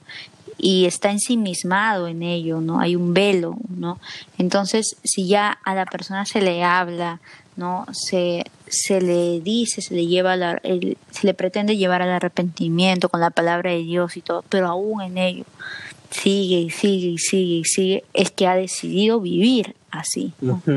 y 0.58 0.86
está 0.86 1.12
ensimismado 1.12 2.08
en 2.08 2.24
ello, 2.24 2.62
¿no? 2.62 2.80
Hay 2.80 2.96
un 2.96 3.14
velo, 3.14 3.58
¿no? 3.70 4.00
Entonces, 4.40 4.96
si 5.04 5.28
ya 5.28 5.60
a 5.64 5.76
la 5.76 5.86
persona 5.86 6.26
se 6.26 6.42
le 6.42 6.64
habla, 6.64 7.20
¿no? 7.58 7.86
Se, 7.92 8.44
se 8.68 9.02
le 9.02 9.40
dice, 9.42 9.84
se 9.84 9.94
le 9.94 10.08
lleva 10.08 10.34
el, 10.34 10.98
se 11.12 11.28
le 11.28 11.36
pretende 11.36 11.78
llevar 11.78 12.02
al 12.02 12.10
arrepentimiento 12.10 13.10
con 13.10 13.22
la 13.22 13.30
palabra 13.30 13.70
de 13.70 13.84
Dios 13.84 14.18
y 14.18 14.22
todo, 14.22 14.44
pero 14.50 14.68
aún 14.68 15.04
en 15.04 15.20
ello 15.20 15.46
sigue 16.10 16.58
y 16.58 16.72
sigue 16.72 17.10
y 17.10 17.18
sigue 17.20 17.56
y 17.58 17.66
sigue, 17.66 18.04
es 18.16 18.32
que 18.32 18.48
ha 18.48 18.56
decidido 18.56 19.20
vivir 19.20 19.76
así, 19.92 20.34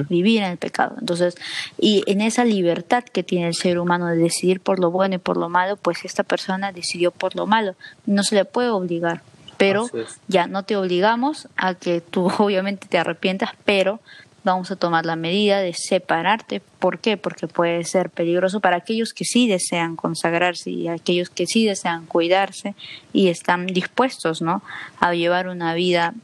vivir 0.09 0.43
en 0.43 0.51
el 0.51 0.59
pecado. 0.59 0.97
Entonces, 1.01 1.37
y 1.79 2.03
en 2.07 2.21
esa 2.21 2.45
libertad 2.45 3.05
que 3.05 3.23
tiene 3.23 3.49
el 3.49 3.55
ser 3.55 3.79
humano 3.79 4.07
de 4.07 4.17
decidir 4.17 4.61
por 4.61 4.79
lo 4.79 4.91
bueno 4.91 5.17
y 5.17 5.19
por 5.19 5.37
lo 5.37 5.49
malo, 5.49 5.77
pues 5.77 6.05
esta 6.05 6.23
persona 6.23 6.73
decidió 6.73 7.11
por 7.11 7.37
lo 7.37 7.47
malo. 7.47 7.75
No 8.07 8.23
se 8.23 8.35
le 8.35 8.45
puede 8.45 8.71
obligar, 8.71 9.23
pero 9.57 9.89
ya 10.29 10.47
no 10.47 10.65
te 10.65 10.77
obligamos 10.77 11.49
a 11.57 11.75
que 11.75 12.01
tú 12.01 12.27
obviamente 12.39 12.87
te 12.89 12.99
arrepientas, 12.99 13.51
pero 13.65 14.01
vamos 14.45 14.71
a 14.71 14.77
tomar 14.77 15.07
la 15.07 15.17
medida 15.17 15.61
de 15.61 15.75
separarte. 15.75 16.61
¿Por 16.79 16.99
qué? 16.99 17.17
Porque 17.17 17.47
puede 17.47 17.85
ser 17.85 18.11
peligroso 18.11 18.61
para 18.61 18.77
aquellos 18.77 19.13
que 19.13 19.25
sí 19.25 19.49
desean 19.49 19.97
consagrarse 19.97 20.71
y 20.71 20.89
aquellos 20.89 21.31
que 21.31 21.47
sí 21.47 21.67
desean 21.67 22.07
cuidarse 22.07 22.75
y 23.13 23.29
están 23.29 23.67
dispuestos, 23.67 24.43
¿no? 24.43 24.63
A 25.01 25.15
llevar 25.15 25.49
una 25.49 25.75
vida 25.75 26.15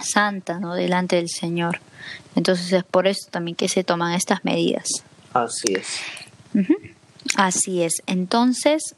santa, 0.00 0.58
¿no? 0.58 0.74
Delante 0.74 1.16
del 1.16 1.28
Señor. 1.28 1.80
Entonces 2.34 2.72
es 2.72 2.84
por 2.84 3.06
eso 3.06 3.28
también 3.30 3.56
que 3.56 3.68
se 3.68 3.84
toman 3.84 4.14
estas 4.14 4.44
medidas. 4.44 4.88
Así 5.32 5.74
es. 5.74 6.00
Así 7.36 7.82
es. 7.82 8.02
Entonces, 8.06 8.94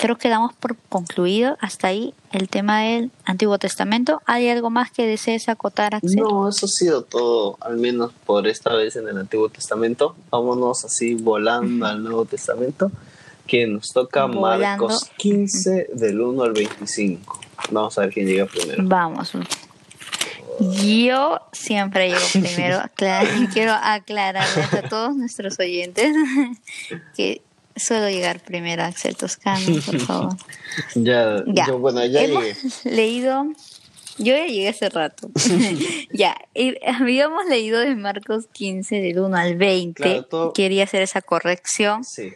creo 0.00 0.16
que 0.16 0.28
damos 0.28 0.54
por 0.54 0.76
concluido 0.88 1.56
hasta 1.60 1.88
ahí 1.88 2.14
el 2.32 2.48
tema 2.48 2.80
del 2.80 3.10
Antiguo 3.24 3.58
Testamento. 3.58 4.22
¿Hay 4.24 4.48
algo 4.48 4.70
más 4.70 4.90
que 4.90 5.06
desees 5.06 5.48
acotar, 5.48 5.94
Axel? 5.94 6.16
No, 6.16 6.48
eso 6.48 6.66
ha 6.66 6.68
sido 6.68 7.02
todo, 7.02 7.58
al 7.60 7.76
menos 7.76 8.12
por 8.24 8.46
esta 8.46 8.74
vez 8.74 8.96
en 8.96 9.08
el 9.08 9.18
Antiguo 9.18 9.48
Testamento. 9.50 10.16
Vámonos 10.30 10.84
así 10.84 11.14
volando 11.14 11.86
al 11.86 12.02
Nuevo 12.02 12.24
Testamento, 12.24 12.90
que 13.46 13.66
nos 13.66 13.88
toca 13.88 14.26
Marcos 14.26 15.10
15 15.18 15.90
del 15.92 16.20
1 16.20 16.42
al 16.44 16.52
25. 16.52 17.40
Vamos 17.70 17.98
a 17.98 18.02
ver 18.02 18.10
quién 18.10 18.26
llega 18.26 18.46
primero. 18.46 18.82
Vamos. 18.86 19.32
Yo 20.60 21.40
siempre 21.52 22.08
llego 22.08 22.20
primero. 22.32 22.82
quiero 23.52 23.72
aclararles 23.72 24.72
a 24.74 24.82
todos 24.88 25.16
nuestros 25.16 25.58
oyentes 25.58 26.12
que 27.16 27.42
suelo 27.76 28.08
llegar 28.10 28.40
primero, 28.40 28.82
Axel 28.84 29.16
Toscano, 29.16 29.80
por 29.86 30.00
favor. 30.06 30.36
ya, 30.94 31.42
Yo, 31.46 31.78
bueno, 31.78 32.04
ya 32.04 32.26
llegué. 32.26 32.54
leído, 32.84 33.46
yo 34.18 34.36
ya 34.36 34.44
llegué 34.46 34.68
hace 34.68 34.88
rato. 34.90 35.30
ya, 36.12 36.36
habíamos 36.86 37.46
leído 37.46 37.80
de 37.80 37.94
Marcos 37.96 38.46
15, 38.52 38.96
del 39.00 39.18
1 39.20 39.36
al 39.36 39.56
20. 39.56 40.26
Quería 40.54 40.84
hacer 40.84 41.02
esa 41.02 41.22
corrección. 41.22 42.04
Sí. 42.04 42.32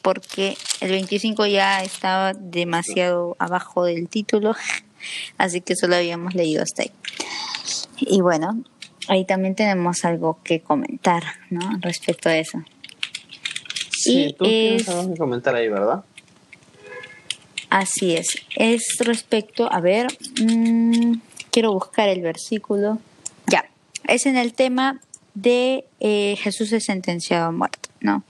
Porque 0.00 0.56
el 0.80 0.90
25 0.90 1.46
ya 1.46 1.82
estaba 1.84 2.32
demasiado 2.32 3.36
abajo 3.38 3.84
del 3.84 4.08
título, 4.08 4.56
así 5.38 5.60
que 5.60 5.76
solo 5.76 5.96
habíamos 5.96 6.34
leído 6.34 6.62
hasta 6.62 6.82
ahí. 6.82 6.92
Y 7.98 8.20
bueno, 8.20 8.62
ahí 9.08 9.24
también 9.24 9.54
tenemos 9.54 10.04
algo 10.04 10.38
que 10.42 10.60
comentar, 10.60 11.22
¿no? 11.50 11.60
Respecto 11.80 12.28
a 12.28 12.36
eso. 12.36 12.62
Sí, 13.90 14.34
tú 14.36 14.44
tienes 14.44 14.88
algo 14.88 15.12
que 15.12 15.18
comentar 15.18 15.54
ahí, 15.54 15.68
¿verdad? 15.68 16.04
Así 17.70 18.14
es. 18.14 18.36
Es 18.56 18.82
respecto, 19.00 19.72
a 19.72 19.80
ver, 19.80 20.06
mmm, 20.40 21.14
quiero 21.50 21.72
buscar 21.72 22.08
el 22.08 22.20
versículo. 22.20 22.98
Ya, 23.46 23.64
es 24.08 24.26
en 24.26 24.36
el 24.36 24.52
tema 24.52 25.00
de 25.34 25.84
eh, 26.00 26.36
Jesús 26.38 26.72
es 26.72 26.84
sentenciado 26.84 27.46
a 27.46 27.52
muerte, 27.52 27.88
¿no? 28.00 28.24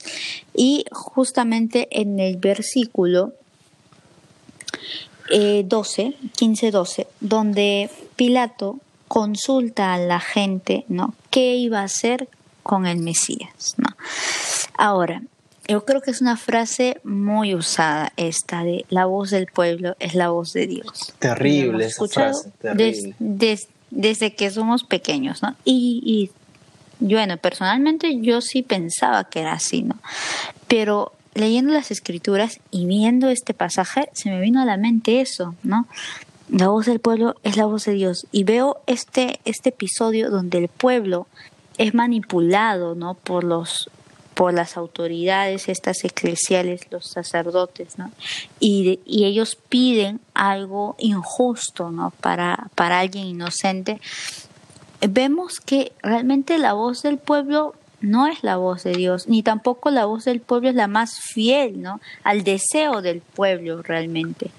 Y 0.54 0.84
justamente 0.92 1.88
en 1.90 2.20
el 2.20 2.36
versículo 2.36 3.32
eh, 5.32 5.64
12, 5.66 6.14
15, 6.36 6.70
12, 6.70 7.06
donde 7.20 7.90
Pilato 8.16 8.78
consulta 9.08 9.94
a 9.94 9.98
la 9.98 10.20
gente, 10.20 10.84
¿no? 10.88 11.14
¿Qué 11.30 11.54
iba 11.54 11.80
a 11.80 11.84
hacer 11.84 12.28
con 12.62 12.86
el 12.86 12.98
Mesías, 12.98 13.74
¿no? 13.78 13.88
Ahora, 14.76 15.22
yo 15.66 15.84
creo 15.84 16.02
que 16.02 16.10
es 16.10 16.20
una 16.20 16.36
frase 16.36 17.00
muy 17.02 17.54
usada 17.54 18.12
esta 18.16 18.62
de 18.62 18.84
la 18.90 19.06
voz 19.06 19.30
del 19.30 19.46
pueblo 19.46 19.96
es 20.00 20.14
la 20.14 20.28
voz 20.28 20.52
de 20.52 20.66
Dios. 20.66 21.14
Terrible 21.18 21.86
esa 21.86 22.06
frase, 22.08 22.50
terrible. 22.60 23.14
desde 23.90 24.34
que 24.34 24.50
somos 24.50 24.84
pequeños, 24.84 25.42
¿no? 25.42 25.56
Y, 25.64 26.30
y 27.00 27.14
bueno, 27.14 27.36
personalmente 27.38 28.20
yo 28.20 28.40
sí 28.40 28.62
pensaba 28.62 29.24
que 29.24 29.40
era 29.40 29.54
así, 29.54 29.82
¿no? 29.82 29.96
Pero 30.68 31.12
leyendo 31.34 31.72
las 31.72 31.90
escrituras 31.90 32.60
y 32.70 32.86
viendo 32.86 33.28
este 33.28 33.54
pasaje, 33.54 34.08
se 34.12 34.30
me 34.30 34.40
vino 34.40 34.60
a 34.60 34.64
la 34.64 34.76
mente 34.76 35.20
eso, 35.20 35.54
¿no? 35.62 35.86
La 36.48 36.68
voz 36.68 36.86
del 36.86 37.00
pueblo 37.00 37.36
es 37.42 37.56
la 37.56 37.66
voz 37.66 37.86
de 37.86 37.92
Dios. 37.92 38.26
Y 38.30 38.44
veo 38.44 38.82
este, 38.86 39.40
este 39.44 39.70
episodio 39.70 40.30
donde 40.30 40.58
el 40.58 40.68
pueblo 40.68 41.26
es 41.78 41.94
manipulado, 41.94 42.94
¿no? 42.94 43.14
Por 43.14 43.44
los 43.44 43.90
por 44.34 44.54
las 44.54 44.78
autoridades 44.78 45.68
estas 45.68 46.04
eclesiales, 46.04 46.90
los 46.90 47.06
sacerdotes, 47.06 47.98
¿no? 47.98 48.10
Y, 48.60 48.98
y 49.04 49.24
ellos 49.24 49.58
piden 49.68 50.20
algo 50.32 50.96
injusto, 50.98 51.90
¿no? 51.90 52.12
Para, 52.20 52.70
para 52.74 53.00
alguien 53.00 53.26
inocente. 53.26 54.00
Vemos 55.06 55.60
que 55.60 55.92
realmente 56.02 56.58
la 56.58 56.72
voz 56.72 57.02
del 57.02 57.18
pueblo 57.18 57.74
no 58.02 58.26
es 58.26 58.42
la 58.42 58.56
voz 58.56 58.84
de 58.84 58.92
Dios, 58.92 59.28
ni 59.28 59.42
tampoco 59.42 59.90
la 59.90 60.04
voz 60.04 60.24
del 60.24 60.40
pueblo 60.40 60.68
es 60.68 60.74
la 60.74 60.88
más 60.88 61.20
fiel, 61.20 61.80
¿no? 61.80 62.00
Al 62.24 62.44
deseo 62.44 63.00
del 63.00 63.20
pueblo 63.20 63.82
realmente, 63.82 64.50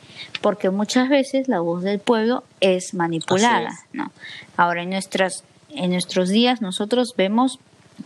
porque 0.41 0.69
muchas 0.69 1.09
veces 1.09 1.47
la 1.47 1.59
voz 1.59 1.83
del 1.83 1.99
pueblo 1.99 2.43
es 2.61 2.93
manipulada, 2.93 3.71
¿no? 3.91 4.11
Ahora 4.57 4.83
en 4.83 4.89
nuestras 4.89 5.43
en 5.75 5.91
nuestros 5.91 6.29
días 6.29 6.61
nosotros 6.61 7.15
vemos 7.17 7.59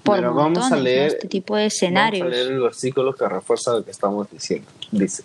por 0.03 0.21
vamos 0.21 0.71
a 0.71 0.75
leer 0.75 1.07
este 1.07 1.27
tipo 1.27 1.55
de 1.55 1.67
escenarios. 1.67 2.21
Vamos 2.21 2.37
a 2.37 2.43
leer 2.43 2.51
el 2.53 2.61
versículo 2.61 3.13
que 3.13 3.27
refuerza 3.27 3.71
lo 3.73 3.83
que 3.83 3.91
estamos 3.91 4.29
diciendo. 4.31 4.67
Dice, 4.91 5.23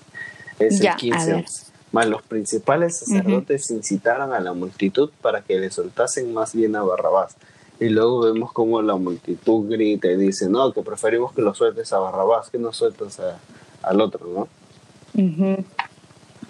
es 0.59 0.81
el 0.81 0.95
15. 0.97 1.45
Más 1.93 2.07
los 2.07 2.23
principales 2.23 3.01
sacerdotes 3.01 3.71
incitaron 3.71 4.33
a 4.33 4.41
la 4.41 4.55
multitud 4.55 5.11
para 5.21 5.43
que 5.43 5.59
le 5.59 5.71
soltasen 5.71 6.33
más 6.33 6.55
bien 6.55 6.75
a 6.75 6.83
Barrabás. 6.83 7.37
Y 7.83 7.89
luego 7.89 8.21
vemos 8.21 8.53
como 8.53 8.81
la 8.81 8.95
multitud 8.95 9.69
grita 9.69 10.07
y 10.07 10.17
dice, 10.17 10.49
no, 10.49 10.73
que 10.73 10.83
preferimos 10.83 11.33
que 11.33 11.43
lo 11.43 11.53
sueltes 11.53 11.93
a 11.93 11.99
Barrabás, 11.99 12.49
que 12.49 12.57
no 12.57 12.73
sueltes 12.73 13.19
al 13.83 14.01
otro, 14.01 14.49
¿no? 15.15 15.65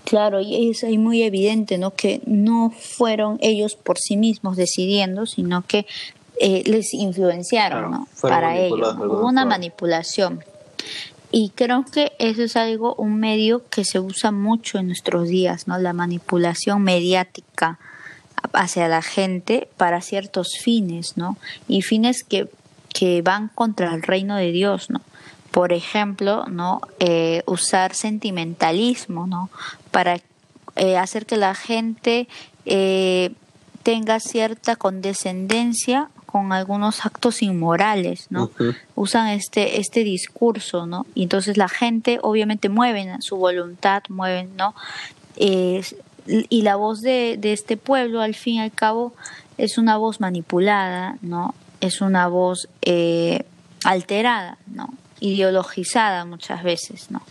Claro, 0.05 0.43
y 0.43 0.69
es 0.69 0.85
ahí 0.85 0.99
muy 0.99 1.23
evidente, 1.23 1.79
¿no? 1.79 1.95
Que 1.95 2.21
no 2.27 2.71
fueron 2.71 3.39
ellos 3.41 3.77
por 3.77 3.97
sí 3.99 4.19
mismos 4.19 4.59
decidiendo, 4.59 5.25
sino 5.25 5.63
que 5.67 5.87
eh, 6.39 6.65
les 6.67 6.93
influenciaron 6.93 8.07
para 8.21 8.59
ello. 8.59 8.95
Hubo 8.99 9.27
una 9.27 9.47
manipulación. 9.47 10.45
Y 11.31 11.49
creo 11.55 11.87
que 11.91 12.13
eso 12.19 12.43
es 12.43 12.57
algo, 12.57 12.95
un 12.97 13.19
medio 13.19 13.63
que 13.71 13.87
se 13.87 14.01
usa 14.01 14.33
mucho 14.33 14.79
en 14.79 14.89
nuestros 14.89 15.29
días, 15.29 15.67
¿no? 15.67 15.79
La 15.79 15.95
manipulación 15.95 16.83
mediática 16.83 17.79
hacia 18.53 18.89
la 18.89 19.03
gente 19.03 19.69
para 19.77 20.01
ciertos 20.01 20.59
fines, 20.61 21.17
¿no? 21.17 21.37
Y 21.69 21.83
fines 21.83 22.25
que, 22.25 22.49
que 22.93 23.23
van 23.23 23.49
contra 23.49 23.95
el 23.95 24.03
reino 24.03 24.37
de 24.37 24.53
Dios, 24.53 24.91
¿no? 24.91 25.01
Por 25.51 25.73
ejemplo, 25.73 26.45
¿no? 26.47 26.81
Eh, 26.99 27.43
usar 27.47 27.95
sentimentalismo, 27.95 29.27
¿no? 29.27 29.51
Para 29.91 30.21
eh, 30.77 30.97
hacer 30.97 31.27
que 31.27 31.37
la 31.37 31.55
gente 31.55 32.29
tenga 33.83 34.21
cierta 34.21 34.77
condescendencia 34.77 36.11
con 36.33 36.53
algunos 36.55 37.05
actos 37.05 37.43
inmorales, 37.43 38.29
¿no? 38.31 38.51
Usan 38.95 39.29
este, 39.29 39.81
este 39.81 40.03
discurso, 40.03 40.87
¿no? 40.87 41.05
Y 41.15 41.25
entonces 41.25 41.59
la 41.59 41.69
gente 41.69 42.19
obviamente 42.23 42.71
mueven 42.71 43.21
su 43.21 43.37
voluntad, 43.37 44.03
mueven, 44.09 44.57
¿no? 44.57 44.75
Y 46.27 46.63
la 46.63 46.77
voz 46.77 47.01
de, 47.01 47.37
de, 47.39 47.53
este 47.53 47.77
pueblo, 47.77 48.21
al 48.21 48.35
fin 48.35 48.55
y 48.57 48.61
al 48.61 48.73
cabo, 48.73 49.13
es 49.59 49.79
una 49.79 49.97
voz 49.97 50.21
manipulada, 50.21 51.19
¿no? 51.23 51.55
Es 51.81 52.01
una 52.01 52.29
voz 52.29 52.69
eh, 52.83 53.45
alterada, 53.85 54.59
¿no? 54.67 54.95
Ideologizada 55.21 56.25
muchas 56.25 56.63
veces, 56.63 57.11
¿no? 57.11 57.23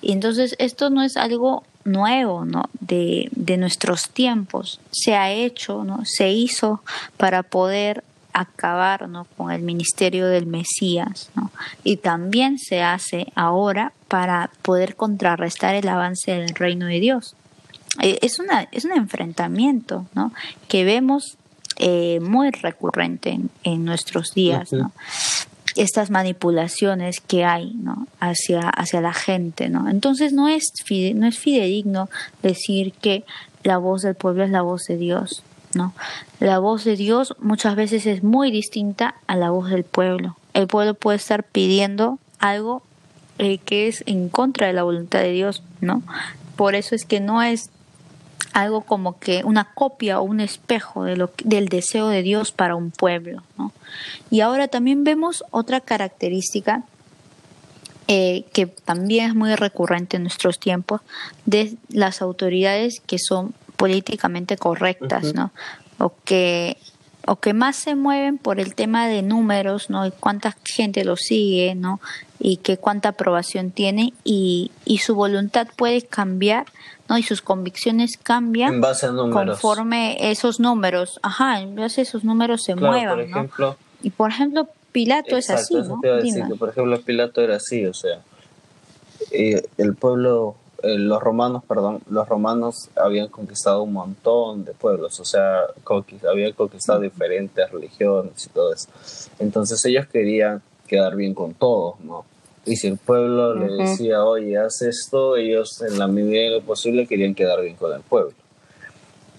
Y 0.00 0.12
entonces 0.12 0.54
esto 0.58 0.90
no 0.90 1.02
es 1.02 1.16
algo 1.16 1.64
nuevo 1.86 2.44
¿no? 2.44 2.64
de, 2.80 3.28
de 3.32 3.56
nuestros 3.56 4.10
tiempos 4.10 4.80
se 4.90 5.14
ha 5.14 5.30
hecho, 5.30 5.84
¿no? 5.84 6.00
se 6.04 6.30
hizo 6.30 6.82
para 7.16 7.42
poder 7.42 8.04
acabar 8.32 9.08
con 9.36 9.50
el 9.50 9.62
ministerio 9.62 10.26
del 10.26 10.46
Mesías 10.46 11.30
¿no? 11.34 11.50
y 11.84 11.96
también 11.96 12.58
se 12.58 12.82
hace 12.82 13.32
ahora 13.34 13.92
para 14.08 14.50
poder 14.62 14.94
contrarrestar 14.94 15.74
el 15.74 15.88
avance 15.88 16.32
del 16.32 16.54
reino 16.54 16.86
de 16.86 17.00
Dios. 17.00 17.34
Eh, 18.00 18.18
es, 18.22 18.38
una, 18.38 18.68
es 18.72 18.84
un 18.84 18.92
enfrentamiento 18.92 20.06
¿no? 20.14 20.32
que 20.68 20.84
vemos 20.84 21.36
eh, 21.78 22.20
muy 22.20 22.50
recurrente 22.50 23.38
en, 23.64 23.84
nuestros 23.84 24.32
días. 24.34 24.72
¿no? 24.72 24.92
estas 25.76 26.10
manipulaciones 26.10 27.20
que 27.20 27.44
hay 27.44 27.74
¿no? 27.74 28.06
hacia, 28.18 28.68
hacia 28.68 29.00
la 29.00 29.12
gente. 29.12 29.68
¿no? 29.68 29.88
Entonces 29.88 30.32
no 30.32 30.48
es, 30.48 30.72
no 31.14 31.26
es 31.26 31.38
fidedigno 31.38 32.08
decir 32.42 32.92
que 32.92 33.24
la 33.62 33.78
voz 33.78 34.02
del 34.02 34.14
pueblo 34.14 34.44
es 34.44 34.50
la 34.50 34.62
voz 34.62 34.84
de 34.84 34.96
Dios. 34.96 35.42
¿no? 35.74 35.92
La 36.40 36.58
voz 36.58 36.84
de 36.84 36.96
Dios 36.96 37.34
muchas 37.40 37.76
veces 37.76 38.06
es 38.06 38.22
muy 38.22 38.50
distinta 38.50 39.16
a 39.26 39.36
la 39.36 39.50
voz 39.50 39.70
del 39.70 39.84
pueblo. 39.84 40.36
El 40.54 40.66
pueblo 40.66 40.94
puede 40.94 41.18
estar 41.18 41.44
pidiendo 41.44 42.18
algo 42.38 42.82
eh, 43.38 43.58
que 43.58 43.88
es 43.88 44.02
en 44.06 44.30
contra 44.30 44.66
de 44.66 44.72
la 44.72 44.82
voluntad 44.82 45.20
de 45.20 45.32
Dios, 45.32 45.62
¿no? 45.82 46.02
Por 46.56 46.74
eso 46.74 46.94
es 46.94 47.04
que 47.04 47.20
no 47.20 47.42
es 47.42 47.68
algo 48.52 48.82
como 48.82 49.18
que 49.18 49.42
una 49.44 49.72
copia 49.74 50.20
o 50.20 50.22
un 50.22 50.40
espejo 50.40 51.04
de 51.04 51.16
lo, 51.16 51.30
del 51.44 51.68
deseo 51.68 52.08
de 52.08 52.22
Dios 52.22 52.52
para 52.52 52.76
un 52.76 52.90
pueblo. 52.90 53.42
¿no? 53.58 53.72
Y 54.30 54.40
ahora 54.40 54.68
también 54.68 55.04
vemos 55.04 55.44
otra 55.50 55.80
característica 55.80 56.84
eh, 58.08 58.44
que 58.52 58.66
también 58.66 59.30
es 59.30 59.34
muy 59.34 59.54
recurrente 59.56 60.16
en 60.16 60.22
nuestros 60.22 60.60
tiempos 60.60 61.00
de 61.44 61.76
las 61.88 62.22
autoridades 62.22 63.00
que 63.00 63.18
son 63.18 63.52
políticamente 63.76 64.56
correctas, 64.56 65.34
¿no? 65.34 65.50
O 65.98 66.12
que 66.24 66.76
o 67.26 67.36
que 67.36 67.52
más 67.52 67.74
se 67.74 67.96
mueven 67.96 68.38
por 68.38 68.60
el 68.60 68.76
tema 68.76 69.08
de 69.08 69.22
números, 69.22 69.90
¿no? 69.90 70.06
Y 70.06 70.12
cuánta 70.12 70.56
gente 70.64 71.04
lo 71.04 71.16
sigue, 71.16 71.74
¿no? 71.74 72.00
Y 72.38 72.58
que 72.58 72.76
cuánta 72.76 73.10
aprobación 73.10 73.72
tiene 73.72 74.12
y, 74.22 74.70
y 74.84 74.98
su 74.98 75.16
voluntad 75.16 75.66
puede 75.76 76.02
cambiar, 76.02 76.66
¿no? 77.08 77.18
Y 77.18 77.22
sus 77.22 77.42
convicciones 77.42 78.16
cambian 78.16 78.74
en 78.74 78.80
base 78.80 79.06
a 79.06 79.12
números. 79.12 79.60
conforme 79.60 80.30
esos 80.30 80.60
números, 80.60 81.20
ajá, 81.22 81.60
en 81.60 81.74
base 81.74 82.00
a 82.00 82.02
esos 82.02 82.24
números 82.24 82.64
se 82.64 82.74
muevan, 82.74 83.16
por 83.16 83.20
ejemplo, 83.20 83.76
Y 84.02 84.10
por 84.10 84.30
ejemplo, 84.30 84.68
Pilato 84.92 85.36
es 85.36 85.50
así, 85.50 85.74
¿no? 85.74 86.00
por 86.56 86.70
ejemplo, 86.70 87.00
Pilato 87.00 87.42
era 87.42 87.56
así, 87.56 87.86
o 87.86 87.94
sea, 87.94 88.20
eh, 89.30 89.62
el 89.78 89.94
pueblo 89.94 90.56
eh, 90.82 90.98
los 90.98 91.22
romanos, 91.22 91.64
perdón, 91.66 92.00
los 92.08 92.28
romanos 92.28 92.90
habían 92.96 93.28
conquistado 93.28 93.82
un 93.82 93.94
montón 93.94 94.64
de 94.64 94.72
pueblos, 94.72 95.18
o 95.20 95.24
sea, 95.24 95.62
habían 96.30 96.52
conquistado 96.52 97.00
diferentes 97.00 97.70
religiones 97.70 98.46
y 98.46 98.50
todo 98.50 98.72
eso. 98.72 98.88
Entonces 99.38 99.82
ellos 99.86 100.06
querían 100.06 100.62
quedar 100.86 101.16
bien 101.16 101.34
con 101.34 101.54
todos, 101.54 101.98
¿no? 102.00 102.24
Y 102.66 102.76
si 102.76 102.88
el 102.88 102.98
pueblo 102.98 103.54
le 103.54 103.72
decía, 103.84 104.24
oye, 104.24 104.58
haz 104.58 104.82
esto, 104.82 105.36
ellos 105.36 105.80
en 105.82 105.98
la 105.98 106.08
medida 106.08 106.42
de 106.42 106.50
lo 106.50 106.62
posible 106.62 107.06
querían 107.06 107.34
quedar 107.34 107.62
bien 107.62 107.76
con 107.76 107.94
el 107.94 108.02
pueblo. 108.02 108.32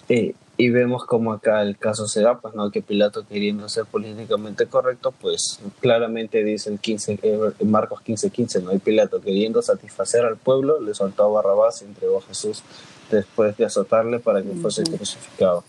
Y 0.08 0.34
y 0.60 0.70
vemos 0.70 1.04
como 1.04 1.32
acá 1.32 1.62
el 1.62 1.78
caso 1.78 2.08
se 2.08 2.20
da, 2.20 2.40
pues 2.40 2.52
no, 2.52 2.72
que 2.72 2.82
Pilato 2.82 3.24
queriendo 3.24 3.68
ser 3.68 3.84
políticamente 3.84 4.66
correcto, 4.66 5.12
pues 5.12 5.60
claramente 5.78 6.42
dice 6.42 6.68
el 6.68 6.80
15, 6.80 7.20
eh, 7.22 7.38
Marcos 7.64 8.00
15:15, 8.04 8.32
15, 8.32 8.62
¿no? 8.62 8.74
Y 8.74 8.78
Pilato 8.78 9.20
queriendo 9.20 9.62
satisfacer 9.62 10.24
al 10.24 10.36
pueblo, 10.36 10.80
le 10.80 10.94
soltó 10.94 11.22
a 11.22 11.28
Barrabás 11.28 11.82
y 11.82 11.84
entregó 11.84 12.18
a 12.18 12.22
Jesús 12.22 12.64
después 13.08 13.56
de 13.56 13.66
azotarle 13.66 14.18
para 14.18 14.42
que 14.42 14.50
fuese 14.54 14.82
crucificado. 14.82 15.62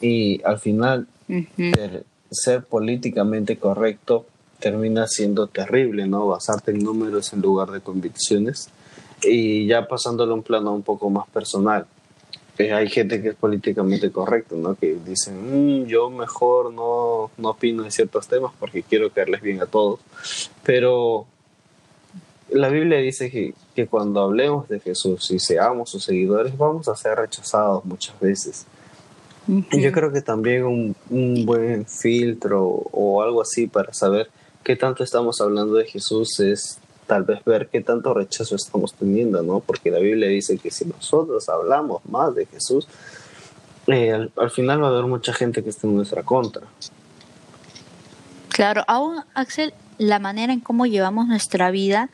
Y 0.00 0.42
al 0.42 0.58
final, 0.58 1.06
ser 2.32 2.64
políticamente 2.64 3.58
correcto 3.58 4.26
termina 4.62 5.06
siendo 5.08 5.48
terrible, 5.48 6.06
¿no? 6.06 6.28
Basarte 6.28 6.70
en 6.70 6.78
números 6.78 7.32
en 7.32 7.42
lugar 7.42 7.70
de 7.70 7.80
convicciones. 7.80 8.70
Y 9.22 9.66
ya 9.66 9.86
pasándolo 9.86 10.32
a 10.32 10.36
un 10.36 10.42
plano 10.42 10.72
un 10.72 10.82
poco 10.82 11.10
más 11.10 11.28
personal 11.28 11.86
hay 12.70 12.88
gente 12.88 13.20
que 13.22 13.30
es 13.30 13.34
políticamente 13.34 14.10
correcta, 14.10 14.54
¿no? 14.56 14.74
Que 14.74 14.96
dicen, 15.04 15.82
mm, 15.82 15.86
yo 15.86 16.10
mejor 16.10 16.72
no, 16.72 17.30
no 17.36 17.50
opino 17.50 17.84
en 17.84 17.90
ciertos 17.90 18.28
temas 18.28 18.52
porque 18.58 18.82
quiero 18.82 19.10
caerles 19.10 19.40
bien 19.40 19.60
a 19.62 19.66
todos. 19.66 20.00
Pero 20.62 21.26
la 22.50 22.68
Biblia 22.68 22.98
dice 22.98 23.30
que, 23.30 23.54
que 23.74 23.86
cuando 23.86 24.20
hablemos 24.20 24.68
de 24.68 24.80
Jesús 24.80 25.30
y 25.30 25.38
seamos 25.38 25.90
sus 25.90 26.04
seguidores, 26.04 26.56
vamos 26.56 26.88
a 26.88 26.96
ser 26.96 27.16
rechazados 27.18 27.84
muchas 27.84 28.18
veces. 28.20 28.66
Y 29.48 29.80
yo 29.80 29.90
creo 29.90 30.12
que 30.12 30.20
también 30.20 30.64
un, 30.64 30.94
un 31.10 31.44
buen 31.44 31.84
filtro 31.86 32.62
o 32.64 33.22
algo 33.22 33.42
así 33.42 33.66
para 33.66 33.92
saber 33.92 34.30
qué 34.62 34.76
tanto 34.76 35.04
estamos 35.04 35.40
hablando 35.40 35.74
de 35.74 35.86
Jesús 35.86 36.40
es 36.40 36.78
tal 37.06 37.24
vez 37.24 37.44
ver 37.44 37.68
qué 37.68 37.80
tanto 37.80 38.14
rechazo 38.14 38.56
estamos 38.56 38.94
teniendo, 38.94 39.42
¿no? 39.42 39.60
Porque 39.60 39.90
la 39.90 39.98
Biblia 39.98 40.28
dice 40.28 40.58
que 40.58 40.70
si 40.70 40.84
nosotros 40.84 41.48
hablamos 41.48 42.04
más 42.06 42.34
de 42.34 42.46
Jesús, 42.46 42.86
eh, 43.88 44.28
al, 44.36 44.50
final 44.50 44.82
va 44.82 44.88
a 44.88 44.90
haber 44.90 45.04
mucha 45.04 45.32
gente 45.32 45.62
que 45.62 45.70
esté 45.70 45.86
en 45.86 45.96
nuestra 45.96 46.22
contra. 46.22 46.62
Claro, 48.48 48.84
aún 48.86 49.22
Axel, 49.34 49.74
la 49.98 50.18
manera 50.18 50.52
en 50.52 50.60
cómo 50.60 50.86
llevamos 50.86 51.26
nuestra 51.26 51.70
vida, 51.70 52.10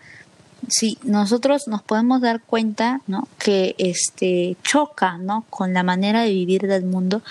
si 0.68 0.98
nosotros 1.02 1.68
nos 1.68 1.82
podemos 1.82 2.20
dar 2.20 2.42
cuenta, 2.42 3.00
¿no? 3.06 3.28
Que 3.38 3.74
este 3.78 4.56
choca, 4.62 5.18
¿no? 5.18 5.44
Con 5.50 5.74
la 5.74 5.82
manera 5.82 6.22
de 6.22 6.30
vivir 6.30 6.62
del 6.66 6.84
mundo 6.84 7.22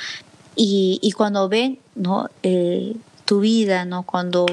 y, 0.56 1.00
y 1.02 1.12
cuando 1.12 1.50
ven, 1.50 1.80
¿no? 1.96 2.30
Eh, 2.44 2.96
tu 3.26 3.42
vida, 3.42 3.86
¿no? 3.86 4.04
Cuando 4.04 4.46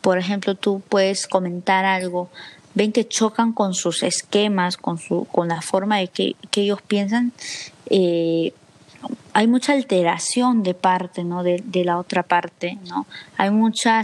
por 0.00 0.18
ejemplo, 0.18 0.54
tú 0.54 0.82
puedes 0.88 1.26
comentar 1.26 1.84
algo, 1.84 2.30
ven 2.74 2.92
que 2.92 3.06
chocan 3.06 3.52
con 3.52 3.74
sus 3.74 4.02
esquemas, 4.02 4.76
con, 4.76 4.98
su, 4.98 5.24
con 5.24 5.48
la 5.48 5.62
forma 5.62 5.98
de 5.98 6.08
que, 6.08 6.36
ellos 6.56 6.80
piensan, 6.82 7.32
eh, 7.86 8.52
hay 9.32 9.46
mucha 9.46 9.72
alteración 9.72 10.62
de 10.62 10.74
parte, 10.74 11.24
¿no? 11.24 11.42
De, 11.42 11.62
la 11.84 11.98
otra 11.98 12.22
parte, 12.22 12.78
¿no? 12.86 13.06
Hay 13.38 13.50
mucha, 13.50 14.02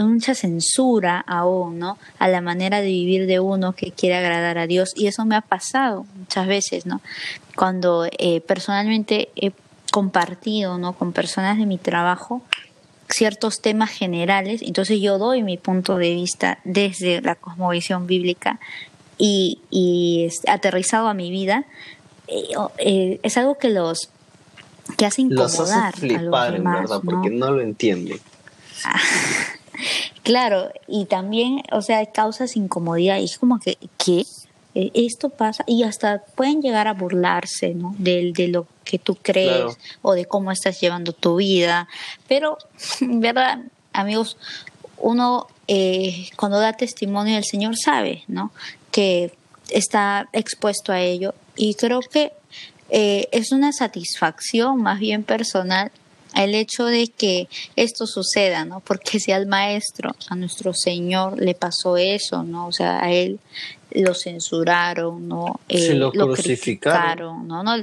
mucha 0.00 0.34
censura 0.34 1.24
aún, 1.26 1.78
¿no? 1.78 1.98
A 2.18 2.28
la 2.28 2.40
manera 2.40 2.80
de 2.80 2.88
vivir 2.88 3.26
de 3.26 3.38
uno 3.38 3.72
que 3.72 3.92
quiere 3.92 4.16
agradar 4.16 4.58
a 4.58 4.66
Dios. 4.66 4.92
Y 4.96 5.06
eso 5.06 5.24
me 5.24 5.36
ha 5.36 5.42
pasado 5.42 6.06
muchas 6.16 6.46
veces, 6.46 6.86
¿no? 6.86 7.00
Cuando 7.54 8.08
eh, 8.18 8.40
personalmente 8.40 9.28
he 9.36 9.52
compartido, 9.92 10.78
¿no? 10.78 10.94
Con 10.94 11.12
personas 11.12 11.58
de 11.58 11.66
mi 11.66 11.78
trabajo, 11.78 12.42
ciertos 13.12 13.60
temas 13.60 13.90
generales, 13.90 14.62
entonces 14.62 15.00
yo 15.00 15.18
doy 15.18 15.42
mi 15.42 15.58
punto 15.58 15.96
de 15.96 16.14
vista 16.14 16.58
desde 16.64 17.20
la 17.20 17.34
cosmovisión 17.34 18.06
bíblica 18.06 18.58
y, 19.18 19.60
y 19.70 20.28
aterrizado 20.46 21.08
a 21.08 21.14
mi 21.14 21.30
vida, 21.30 21.64
eh, 22.28 22.42
eh, 22.78 23.20
es 23.22 23.36
algo 23.36 23.58
que 23.58 23.70
los 23.70 24.10
que 24.96 25.06
hace 25.06 25.22
incomodar 25.22 25.94
a 25.94 26.22
los 26.22 26.52
demás, 26.52 26.80
verdad, 26.82 27.00
porque 27.04 27.30
no 27.30 27.50
lo 27.50 27.60
entienden. 27.60 28.18
claro, 30.22 30.70
y 30.88 31.04
también, 31.06 31.62
o 31.70 31.82
sea, 31.82 32.04
causas 32.06 32.56
incomodidad 32.56 33.18
y 33.18 33.24
es 33.24 33.38
como 33.38 33.60
que, 33.60 33.78
¿qué? 33.98 34.24
Eh, 34.74 34.90
esto 34.94 35.28
pasa 35.28 35.64
y 35.66 35.82
hasta 35.82 36.22
pueden 36.34 36.62
llegar 36.62 36.88
a 36.88 36.94
burlarse 36.94 37.74
¿no? 37.74 37.94
de, 37.98 38.32
de 38.34 38.48
lo 38.48 38.66
que 38.84 38.98
tú 38.98 39.16
crees 39.16 39.76
o 40.00 40.14
de 40.14 40.24
cómo 40.24 40.50
estás 40.50 40.80
llevando 40.80 41.12
tu 41.12 41.36
vida. 41.36 41.88
Pero, 42.28 42.58
¿verdad, 43.00 43.58
amigos? 43.92 44.36
Uno 44.98 45.46
eh, 45.68 46.28
cuando 46.36 46.58
da 46.58 46.72
testimonio 46.72 47.34
del 47.34 47.44
Señor 47.44 47.76
sabe 47.76 48.24
¿no? 48.28 48.52
que 48.90 49.32
está 49.70 50.28
expuesto 50.32 50.92
a 50.92 51.00
ello 51.00 51.34
y 51.56 51.74
creo 51.74 52.00
que 52.00 52.32
eh, 52.90 53.28
es 53.32 53.52
una 53.52 53.72
satisfacción 53.72 54.82
más 54.82 55.00
bien 55.00 55.22
personal 55.22 55.90
el 56.34 56.54
hecho 56.54 56.86
de 56.86 57.08
que 57.08 57.48
esto 57.76 58.06
suceda, 58.06 58.64
¿no? 58.64 58.80
Porque 58.80 59.20
si 59.20 59.32
al 59.32 59.46
maestro, 59.46 60.14
a 60.28 60.34
nuestro 60.34 60.72
Señor 60.72 61.38
le 61.38 61.54
pasó 61.54 61.96
eso, 61.96 62.42
¿no? 62.42 62.66
O 62.66 62.72
sea, 62.72 63.02
a 63.04 63.12
él 63.12 63.38
lo 63.94 64.14
censuraron, 64.14 65.28
¿no? 65.28 65.60
Eh, 65.68 65.94
lo, 65.94 66.10
crucificaron. 66.12 67.46
¿no? 67.46 67.62
¿no? 67.62 67.76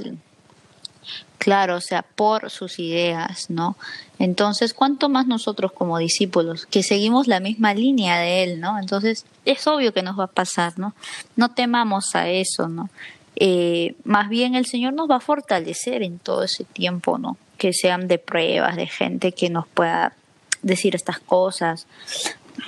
Claro, 1.38 1.78
o 1.78 1.82
sea, 1.82 2.02
por 2.02 2.50
sus 2.50 2.80
ideas, 2.80 3.50
¿no? 3.50 3.78
Entonces, 4.20 4.74
¿cuánto 4.74 5.08
más 5.08 5.26
nosotros 5.26 5.72
como 5.72 5.98
discípulos 5.98 6.66
que 6.66 6.84
seguimos 6.84 7.28
la 7.28 7.40
misma 7.40 7.74
línea 7.74 8.20
de 8.20 8.44
Él, 8.44 8.60
¿no? 8.60 8.78
Entonces, 8.78 9.26
es 9.46 9.66
obvio 9.66 9.94
que 9.94 10.04
nos 10.04 10.20
va 10.20 10.26
a 10.26 10.28
pasar, 10.28 10.78
¿no? 10.78 10.94
No 11.38 11.52
temamos 11.52 12.14
a 12.16 12.28
eso, 12.30 12.68
¿no? 12.68 12.90
Eh, 13.38 13.96
más 14.04 14.28
bien 14.28 14.54
el 14.56 14.66
Señor 14.66 14.94
nos 14.94 15.10
va 15.10 15.16
a 15.16 15.22
fortalecer 15.22 16.04
en 16.04 16.20
todo 16.20 16.44
ese 16.44 16.66
tiempo, 16.66 17.18
¿no? 17.18 17.38
Que 17.58 17.72
sean 17.72 18.10
de 18.10 18.20
pruebas, 18.20 18.76
de 18.76 18.88
gente 18.88 19.32
que 19.32 19.50
nos 19.50 19.66
pueda 19.66 20.14
decir 20.62 20.94
estas 20.94 21.20
cosas, 21.20 21.88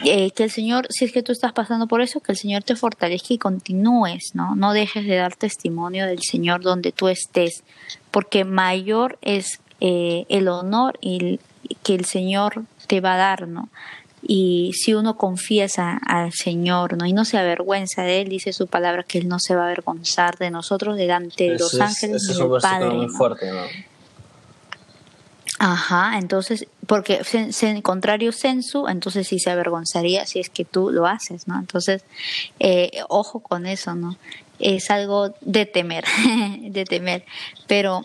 eh, 0.05 0.31
que 0.31 0.43
el 0.43 0.51
Señor, 0.51 0.87
si 0.89 1.05
es 1.05 1.11
que 1.11 1.23
tú 1.23 1.31
estás 1.31 1.53
pasando 1.53 1.87
por 1.87 2.01
eso, 2.01 2.19
que 2.19 2.31
el 2.31 2.37
Señor 2.37 2.63
te 2.63 2.75
fortalezca 2.75 3.33
y 3.33 3.37
continúes, 3.37 4.31
¿no? 4.33 4.55
No 4.55 4.73
dejes 4.73 5.05
de 5.05 5.15
dar 5.15 5.35
testimonio 5.35 6.05
del 6.05 6.21
Señor 6.21 6.61
donde 6.61 6.91
tú 6.91 7.07
estés, 7.07 7.63
porque 8.11 8.45
mayor 8.45 9.17
es 9.21 9.59
eh, 9.79 10.25
el 10.29 10.47
honor 10.47 10.97
y 11.01 11.39
que 11.83 11.95
el 11.95 12.05
Señor 12.05 12.63
te 12.87 13.01
va 13.01 13.15
a 13.15 13.17
dar, 13.17 13.47
¿no? 13.47 13.69
Y 14.23 14.71
si 14.73 14.93
uno 14.93 15.17
confiesa 15.17 15.99
al 16.05 16.31
Señor, 16.31 16.95
¿no? 16.95 17.05
Y 17.05 17.13
no 17.13 17.25
se 17.25 17.37
avergüenza 17.37 18.03
de 18.03 18.21
Él, 18.21 18.29
dice 18.29 18.53
su 18.53 18.67
palabra 18.67 19.03
que 19.03 19.17
Él 19.17 19.27
no 19.27 19.39
se 19.39 19.55
va 19.55 19.63
a 19.63 19.65
avergonzar 19.65 20.37
de 20.37 20.51
nosotros 20.51 20.95
delante 20.95 21.49
de 21.49 21.57
los 21.57 21.79
ángeles 21.79 22.29
y 22.29 22.37
del 22.37 22.61
Padre. 22.61 22.89
Muy 22.91 23.09
fuerte, 23.09 23.51
¿no? 23.51 23.90
Ajá, 25.63 26.17
entonces, 26.17 26.65
porque 26.87 27.21
en 27.61 27.81
contrario 27.83 28.31
sensu, 28.31 28.87
entonces 28.87 29.27
sí 29.27 29.37
se 29.37 29.51
avergonzaría 29.51 30.25
si 30.25 30.39
es 30.39 30.49
que 30.49 30.65
tú 30.65 30.89
lo 30.89 31.05
haces, 31.05 31.47
¿no? 31.47 31.59
Entonces, 31.59 32.03
eh, 32.59 33.03
ojo 33.09 33.41
con 33.41 33.67
eso, 33.67 33.93
¿no? 33.93 34.17
Es 34.57 34.89
algo 34.89 35.35
de 35.41 35.67
temer, 35.67 36.03
de 36.61 36.83
temer, 36.85 37.25
pero 37.67 38.01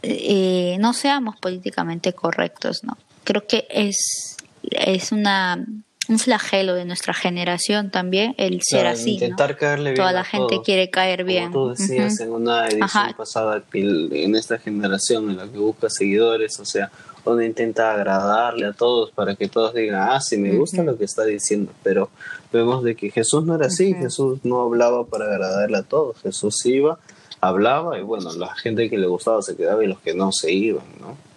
eh, 0.00 0.78
no 0.80 0.94
seamos 0.94 1.36
políticamente 1.36 2.14
correctos, 2.14 2.82
¿no? 2.82 2.96
Creo 3.24 3.46
que 3.46 3.66
es, 3.68 4.38
es 4.62 5.12
una 5.12 5.62
un 6.10 6.18
flagelo 6.18 6.74
de 6.74 6.84
nuestra 6.84 7.14
generación 7.14 7.90
también 7.90 8.34
el 8.36 8.60
ser 8.62 8.86
así. 8.88 9.12
Intentar 9.14 9.56
caerle 9.56 9.90
bien. 9.90 9.96
Toda 9.96 10.12
la 10.12 10.24
gente 10.24 10.60
quiere 10.64 10.90
caer 10.90 11.24
bien. 11.24 11.52
Como 11.52 11.72
tú 11.74 11.80
decías 11.80 12.18
en 12.20 12.32
una 12.32 12.66
edición 12.66 13.14
pasada, 13.16 13.62
en 13.72 14.34
esta 14.34 14.58
generación 14.58 15.30
en 15.30 15.36
la 15.36 15.46
que 15.46 15.58
busca 15.58 15.88
seguidores, 15.88 16.58
o 16.58 16.64
sea, 16.64 16.90
uno 17.24 17.42
intenta 17.42 17.92
agradarle 17.92 18.66
a 18.66 18.72
todos 18.72 19.12
para 19.12 19.36
que 19.36 19.48
todos 19.48 19.72
digan, 19.74 20.08
ah, 20.10 20.20
sí, 20.20 20.36
me 20.36 20.52
gusta 20.56 20.82
lo 20.82 20.98
que 20.98 21.04
está 21.04 21.24
diciendo, 21.24 21.72
pero 21.82 22.10
vemos 22.52 22.82
de 22.82 22.96
que 22.96 23.10
Jesús 23.10 23.44
no 23.44 23.54
era 23.54 23.66
así, 23.66 23.94
Jesús 23.94 24.40
no 24.42 24.62
hablaba 24.62 25.06
para 25.06 25.26
agradarle 25.26 25.78
a 25.78 25.82
todos, 25.82 26.20
Jesús 26.22 26.66
iba, 26.66 26.98
hablaba 27.40 27.98
y 27.98 28.02
bueno, 28.02 28.32
la 28.32 28.54
gente 28.56 28.90
que 28.90 28.98
le 28.98 29.06
gustaba 29.06 29.42
se 29.42 29.56
quedaba 29.56 29.84
y 29.84 29.86
los 29.86 30.00
que 30.00 30.14
no 30.14 30.32
se 30.32 30.52
iban, 30.52 30.84
¿no? 31.00 31.29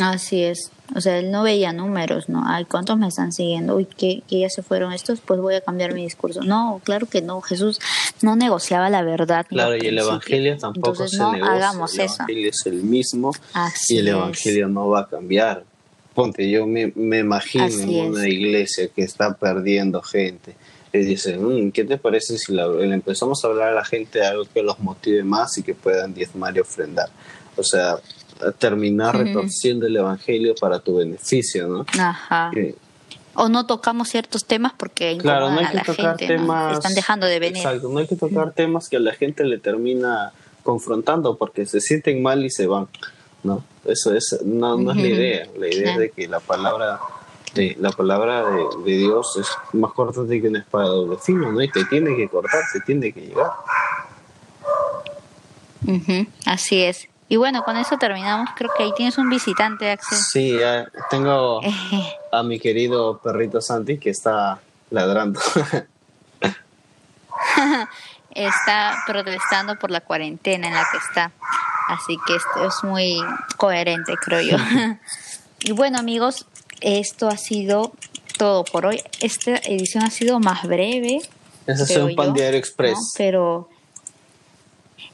Así 0.00 0.42
es. 0.42 0.70
O 0.94 1.00
sea, 1.00 1.18
él 1.18 1.30
no 1.30 1.42
veía 1.42 1.72
números, 1.72 2.28
¿no? 2.28 2.44
Ay, 2.46 2.64
¿cuántos 2.64 2.96
me 2.96 3.08
están 3.08 3.32
siguiendo? 3.32 3.76
Uy, 3.76 3.86
que, 3.86 4.22
ya 4.28 4.48
se 4.48 4.62
fueron 4.62 4.92
estos, 4.92 5.20
pues 5.20 5.40
voy 5.40 5.54
a 5.54 5.60
cambiar 5.60 5.94
mi 5.94 6.02
discurso. 6.02 6.42
No, 6.42 6.80
claro 6.84 7.06
que 7.06 7.22
no. 7.22 7.40
Jesús 7.40 7.80
no 8.22 8.36
negociaba 8.36 8.88
la 8.88 9.02
verdad. 9.02 9.46
Claro, 9.48 9.76
y 9.76 9.86
el 9.86 9.98
Evangelio 9.98 10.56
tampoco 10.58 11.08
se 11.08 11.18
no 11.18 11.32
Hagamos 11.32 11.94
el 11.94 12.02
Evangelio 12.02 12.50
es 12.50 12.66
el 12.66 12.82
mismo 12.82 13.32
y 13.88 13.98
el 13.98 14.08
Evangelio 14.08 14.68
no 14.68 14.88
va 14.88 15.00
a 15.00 15.08
cambiar. 15.08 15.64
Ponte, 16.14 16.48
yo 16.48 16.66
me, 16.66 16.92
me 16.94 17.18
imagino 17.18 17.66
en 17.66 18.12
una 18.12 18.28
iglesia 18.28 18.88
que 18.88 19.02
está 19.02 19.34
perdiendo 19.34 20.00
gente. 20.02 20.56
Y 20.92 20.98
dicen, 20.98 21.66
mm, 21.66 21.72
¿qué 21.72 21.84
te 21.84 21.98
parece 21.98 22.38
si 22.38 22.54
le 22.54 22.94
empezamos 22.94 23.44
a 23.44 23.48
hablar 23.48 23.68
a 23.68 23.74
la 23.74 23.84
gente 23.84 24.20
de 24.20 24.26
algo 24.26 24.44
que 24.52 24.62
los 24.62 24.78
motive 24.78 25.22
más 25.24 25.58
y 25.58 25.62
que 25.62 25.74
puedan 25.74 26.14
diezmar 26.14 26.56
y 26.56 26.60
ofrendar? 26.60 27.10
O 27.56 27.62
sea, 27.62 27.96
terminar 28.58 29.16
retorciendo 29.16 29.86
el 29.86 29.96
evangelio 29.96 30.54
para 30.54 30.78
tu 30.78 30.96
beneficio, 30.96 31.68
¿no? 31.68 31.86
Ajá. 31.98 32.50
o 33.34 33.48
no 33.48 33.66
tocamos 33.66 34.08
ciertos 34.08 34.44
temas 34.44 34.72
porque 34.76 35.18
claro, 35.18 35.50
no 35.50 35.60
hay 35.60 35.66
que 35.66 35.80
tocar 35.80 36.16
temas, 36.16 36.74
están 36.74 36.94
dejando 36.94 37.26
de 37.26 37.38
venir. 37.38 37.58
Exacto, 37.58 37.88
no 37.88 37.98
hay 37.98 38.06
que 38.06 38.16
tocar 38.16 38.52
temas 38.52 38.88
que 38.88 38.96
a 38.96 39.00
la 39.00 39.12
gente 39.12 39.44
le 39.44 39.58
termina 39.58 40.32
confrontando 40.62 41.36
porque 41.36 41.66
se 41.66 41.80
sienten 41.80 42.22
mal 42.22 42.44
y 42.44 42.50
se 42.50 42.66
van, 42.66 42.88
¿no? 43.42 43.62
Eso 43.84 44.14
es 44.14 44.40
no, 44.44 44.76
no 44.76 44.90
es 44.92 44.96
la 44.96 45.08
idea, 45.08 45.46
la 45.58 45.68
idea 45.68 45.92
es 45.92 45.98
de 45.98 46.10
que 46.10 46.28
la 46.28 46.40
palabra 46.40 47.00
de 47.54 47.76
la 47.80 47.90
palabra 47.90 48.44
de, 48.84 48.96
Dios 48.96 49.36
es 49.40 49.48
más 49.72 49.92
corta 49.92 50.20
que 50.28 50.48
una 50.48 50.58
espada 50.58 50.84
de 50.84 50.90
doble 50.90 51.16
filo, 51.18 51.52
¿no? 51.52 51.62
Y 51.62 51.70
te 51.70 51.84
tiene 51.86 52.14
que 52.16 52.28
cortar, 52.28 52.62
se 52.72 52.80
tiene 52.80 53.12
que 53.12 53.20
llegar. 53.22 53.50
Así 56.44 56.82
es. 56.82 57.08
Y 57.28 57.36
bueno, 57.36 57.62
con 57.64 57.76
eso 57.76 57.96
terminamos. 57.98 58.50
Creo 58.56 58.70
que 58.76 58.84
ahí 58.84 58.92
tienes 58.96 59.18
un 59.18 59.28
visitante, 59.28 59.90
Axel. 59.90 60.18
Sí, 60.18 60.58
tengo 61.10 61.60
a 62.32 62.42
mi 62.42 62.60
querido 62.60 63.18
perrito 63.18 63.60
Santi 63.60 63.98
que 63.98 64.10
está 64.10 64.60
ladrando. 64.90 65.40
está 68.30 68.96
protestando 69.06 69.78
por 69.78 69.90
la 69.90 70.00
cuarentena 70.00 70.68
en 70.68 70.74
la 70.74 70.86
que 70.90 70.98
está. 70.98 71.32
Así 71.88 72.16
que 72.26 72.36
esto 72.36 72.66
es 72.66 72.84
muy 72.84 73.20
coherente, 73.56 74.14
creo 74.16 74.40
yo. 74.40 74.56
y 75.60 75.72
bueno, 75.72 75.98
amigos, 75.98 76.46
esto 76.80 77.28
ha 77.28 77.36
sido 77.36 77.92
todo 78.38 78.64
por 78.64 78.86
hoy. 78.86 79.02
Esta 79.20 79.56
edición 79.56 80.04
ha 80.04 80.10
sido 80.10 80.38
más 80.38 80.64
breve. 80.64 81.22
Ese 81.66 81.82
es 81.82 81.96
un 81.96 82.14
pan 82.14 82.32
diario 82.34 82.58
express. 82.58 83.14
Pero 83.16 83.68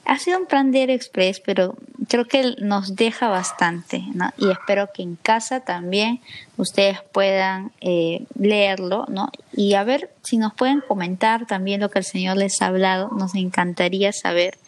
ha 0.05 0.19
sido 0.19 0.39
un 0.39 0.47
plan 0.47 0.73
diario 0.73 0.95
express, 0.95 1.41
pero 1.41 1.77
creo 2.09 2.25
que 2.27 2.57
nos 2.59 2.97
deja 2.97 3.29
bastante, 3.29 4.03
¿no? 4.15 4.31
Y 4.37 4.51
espero 4.51 4.89
que 4.93 5.03
en 5.03 5.17
casa 5.17 5.61
también 5.61 6.21
ustedes 6.57 6.99
puedan 7.13 7.73
eh, 7.81 8.25
leerlo, 8.39 9.07
¿no? 9.09 9.31
Y 9.53 9.75
a 9.75 9.85
ver 9.85 10.11
si 10.23 10.39
nos 10.39 10.55
pueden 10.55 10.81
comentar 10.81 11.47
también 11.47 11.81
lo 11.81 11.91
que 11.91 12.01
el 12.01 12.05
Señor 12.05 12.37
les 12.37 12.61
ha 12.63 12.67
hablado. 12.67 13.11
Nos 13.11 13.35
encantaría 13.35 14.13
saber 14.13 14.59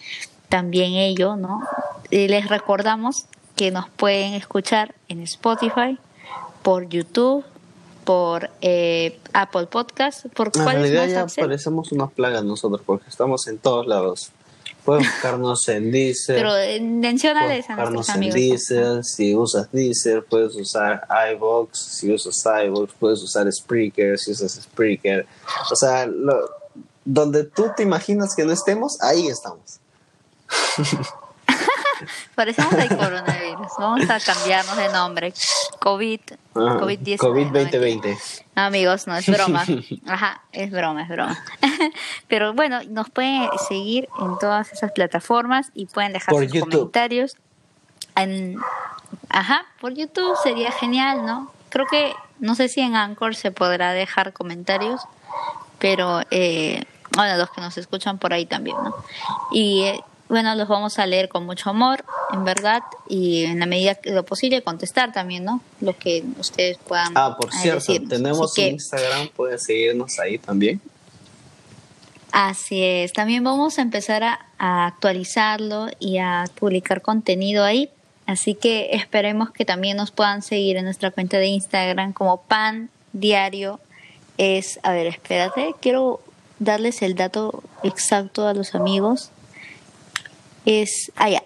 también 0.48 0.92
ello, 0.94 1.36
¿no? 1.36 1.62
Y 2.10 2.28
les 2.28 2.48
recordamos 2.48 3.26
que 3.56 3.70
nos 3.70 3.88
pueden 3.88 4.34
escuchar 4.34 4.94
en 5.08 5.20
Spotify, 5.20 5.98
por 6.62 6.88
YouTube, 6.88 7.44
por 8.04 8.50
eh, 8.60 9.18
Apple 9.32 9.66
Podcast, 9.66 10.26
por 10.28 10.50
En 10.54 10.64
realidad 10.64 11.08
ya 11.08 11.42
parecemos 11.42 11.90
unas 11.92 12.12
plagas 12.12 12.44
nosotros 12.44 12.82
porque 12.84 13.08
estamos 13.08 13.46
en 13.48 13.58
todos 13.58 13.86
lados. 13.86 14.30
Puedes 14.84 15.06
buscarnos 15.06 15.66
en 15.68 15.90
Deezer. 15.90 16.36
Pero 16.36 16.56
eh, 16.56 16.80
mencionales 16.80 17.68
a 17.70 17.76
nuestros 17.76 18.10
amigos. 18.10 18.36
en 18.36 18.40
Deezer, 18.50 19.04
si 19.04 19.34
usas 19.34 19.72
Deezer, 19.72 20.24
puedes 20.24 20.54
usar 20.56 21.06
iVox, 21.32 21.78
si 21.78 22.12
usas 22.12 22.44
iVox, 22.66 22.92
puedes 22.98 23.22
usar 23.22 23.50
Spreaker, 23.50 24.18
si 24.18 24.32
usas 24.32 24.52
Spreaker. 24.52 25.26
O 25.70 25.76
sea, 25.76 26.06
donde 27.04 27.44
tú 27.44 27.70
te 27.76 27.82
imaginas 27.82 28.34
que 28.36 28.44
no 28.44 28.52
estemos, 28.52 29.00
ahí 29.00 29.28
estamos. 29.28 29.80
Parecemos 32.34 32.72
el 32.74 32.88
coronavirus. 32.88 33.72
Vamos 33.78 34.10
a 34.10 34.20
cambiarnos 34.20 34.76
de 34.76 34.88
nombre. 34.90 35.32
COVID, 35.80 36.20
COVID-19. 36.54 37.16
COVID 37.18 37.46
2020. 37.46 38.18
No, 38.56 38.62
amigos, 38.62 39.06
no 39.06 39.16
es 39.16 39.26
broma. 39.26 39.64
Ajá, 40.06 40.42
es 40.52 40.70
broma, 40.70 41.02
es 41.02 41.08
broma. 41.08 41.38
Pero 42.28 42.54
bueno, 42.54 42.80
nos 42.88 43.10
pueden 43.10 43.48
seguir 43.68 44.08
en 44.20 44.38
todas 44.38 44.72
esas 44.72 44.92
plataformas 44.92 45.70
y 45.74 45.86
pueden 45.86 46.12
dejar 46.12 46.34
sus 46.34 46.60
comentarios. 46.60 47.36
ajá, 49.28 49.66
por 49.80 49.94
YouTube 49.94 50.36
sería 50.42 50.72
genial, 50.72 51.26
¿no? 51.26 51.50
Creo 51.68 51.86
que, 51.86 52.14
no 52.38 52.54
sé 52.54 52.68
si 52.68 52.80
en 52.80 52.94
Anchor 52.94 53.34
se 53.34 53.50
podrá 53.50 53.92
dejar 53.92 54.32
comentarios, 54.32 55.00
pero 55.78 56.20
eh, 56.30 56.84
bueno, 57.16 57.36
los 57.36 57.50
que 57.50 57.60
nos 57.60 57.76
escuchan 57.78 58.18
por 58.18 58.32
ahí 58.32 58.46
también, 58.46 58.76
¿no? 58.82 58.94
Y 59.52 59.82
eh, 59.82 60.04
bueno, 60.28 60.54
los 60.54 60.68
vamos 60.68 60.98
a 60.98 61.06
leer 61.06 61.28
con 61.28 61.44
mucho 61.44 61.70
amor, 61.70 62.04
en 62.32 62.44
verdad, 62.44 62.80
y 63.08 63.44
en 63.44 63.60
la 63.60 63.66
medida 63.66 63.94
que 63.94 64.10
lo 64.10 64.24
posible 64.24 64.62
contestar 64.62 65.12
también, 65.12 65.44
¿no? 65.44 65.60
Lo 65.80 65.96
que 65.96 66.24
ustedes 66.38 66.78
puedan. 66.78 67.12
Ah, 67.14 67.36
por 67.38 67.52
cierto, 67.52 67.92
tenemos 68.08 68.56
un 68.56 68.64
Instagram, 68.64 69.28
pueden 69.28 69.58
seguirnos 69.58 70.18
ahí 70.18 70.38
también. 70.38 70.80
Así 72.32 72.82
es, 72.82 73.12
también 73.12 73.44
vamos 73.44 73.78
a 73.78 73.82
empezar 73.82 74.24
a, 74.24 74.40
actualizarlo 74.58 75.88
y 76.00 76.18
a 76.18 76.46
publicar 76.58 77.02
contenido 77.02 77.64
ahí. 77.64 77.90
Así 78.26 78.54
que 78.54 78.88
esperemos 78.92 79.50
que 79.50 79.66
también 79.66 79.98
nos 79.98 80.10
puedan 80.10 80.40
seguir 80.40 80.78
en 80.78 80.84
nuestra 80.84 81.10
cuenta 81.10 81.36
de 81.36 81.46
Instagram 81.46 82.14
como 82.14 82.40
Pan 82.40 82.88
Diario. 83.12 83.78
Es, 84.38 84.80
a 84.82 84.92
ver, 84.92 85.06
espérate, 85.06 85.74
quiero 85.82 86.22
darles 86.58 87.02
el 87.02 87.14
dato 87.14 87.62
exacto 87.82 88.48
a 88.48 88.54
los 88.54 88.74
amigos 88.74 89.30
es 90.64 91.12
allá. 91.16 91.42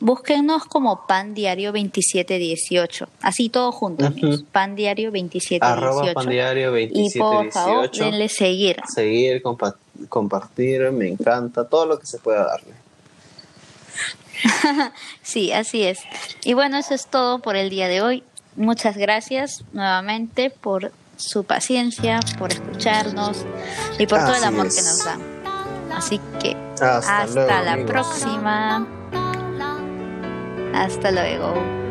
Búsquenos 0.00 0.64
como 0.64 1.06
Pan 1.06 1.34
Diario 1.34 1.72
2718. 1.72 3.08
Así 3.22 3.48
todo 3.48 3.72
junto, 3.72 4.04
Pan 4.52 4.74
Diario 4.74 5.10
2718. 5.10 5.64
Arroba 5.64 6.12
Pan 6.12 6.28
Diario 6.28 6.70
2718. 6.72 7.06
Y 7.06 7.20
por 7.20 7.52
favor, 7.52 7.90
denle 7.90 8.28
seguir. 8.28 8.76
Seguir, 8.92 9.42
compartir, 10.08 10.90
me 10.90 11.08
encanta, 11.08 11.66
todo 11.68 11.86
lo 11.86 11.98
que 11.98 12.06
se 12.06 12.18
pueda 12.18 12.44
darle. 12.44 12.74
sí, 15.22 15.52
así 15.52 15.84
es. 15.84 16.00
Y 16.44 16.54
bueno, 16.54 16.76
eso 16.76 16.94
es 16.94 17.06
todo 17.06 17.38
por 17.38 17.56
el 17.56 17.70
día 17.70 17.88
de 17.88 18.02
hoy. 18.02 18.24
Muchas 18.56 18.96
gracias 18.96 19.64
nuevamente 19.72 20.50
por 20.50 20.92
su 21.16 21.44
paciencia, 21.44 22.20
por 22.38 22.52
escucharnos 22.52 23.44
y 23.98 24.06
por 24.06 24.20
todo 24.20 24.34
el 24.34 24.44
amor 24.44 24.68
que 24.68 24.82
nos 24.82 25.04
dan. 25.04 25.33
Así 25.96 26.20
que 26.40 26.56
hasta, 26.80 27.62
la 27.62 27.86
próxima. 27.86 28.86
Hasta 30.74 31.10
luego. 31.12 31.83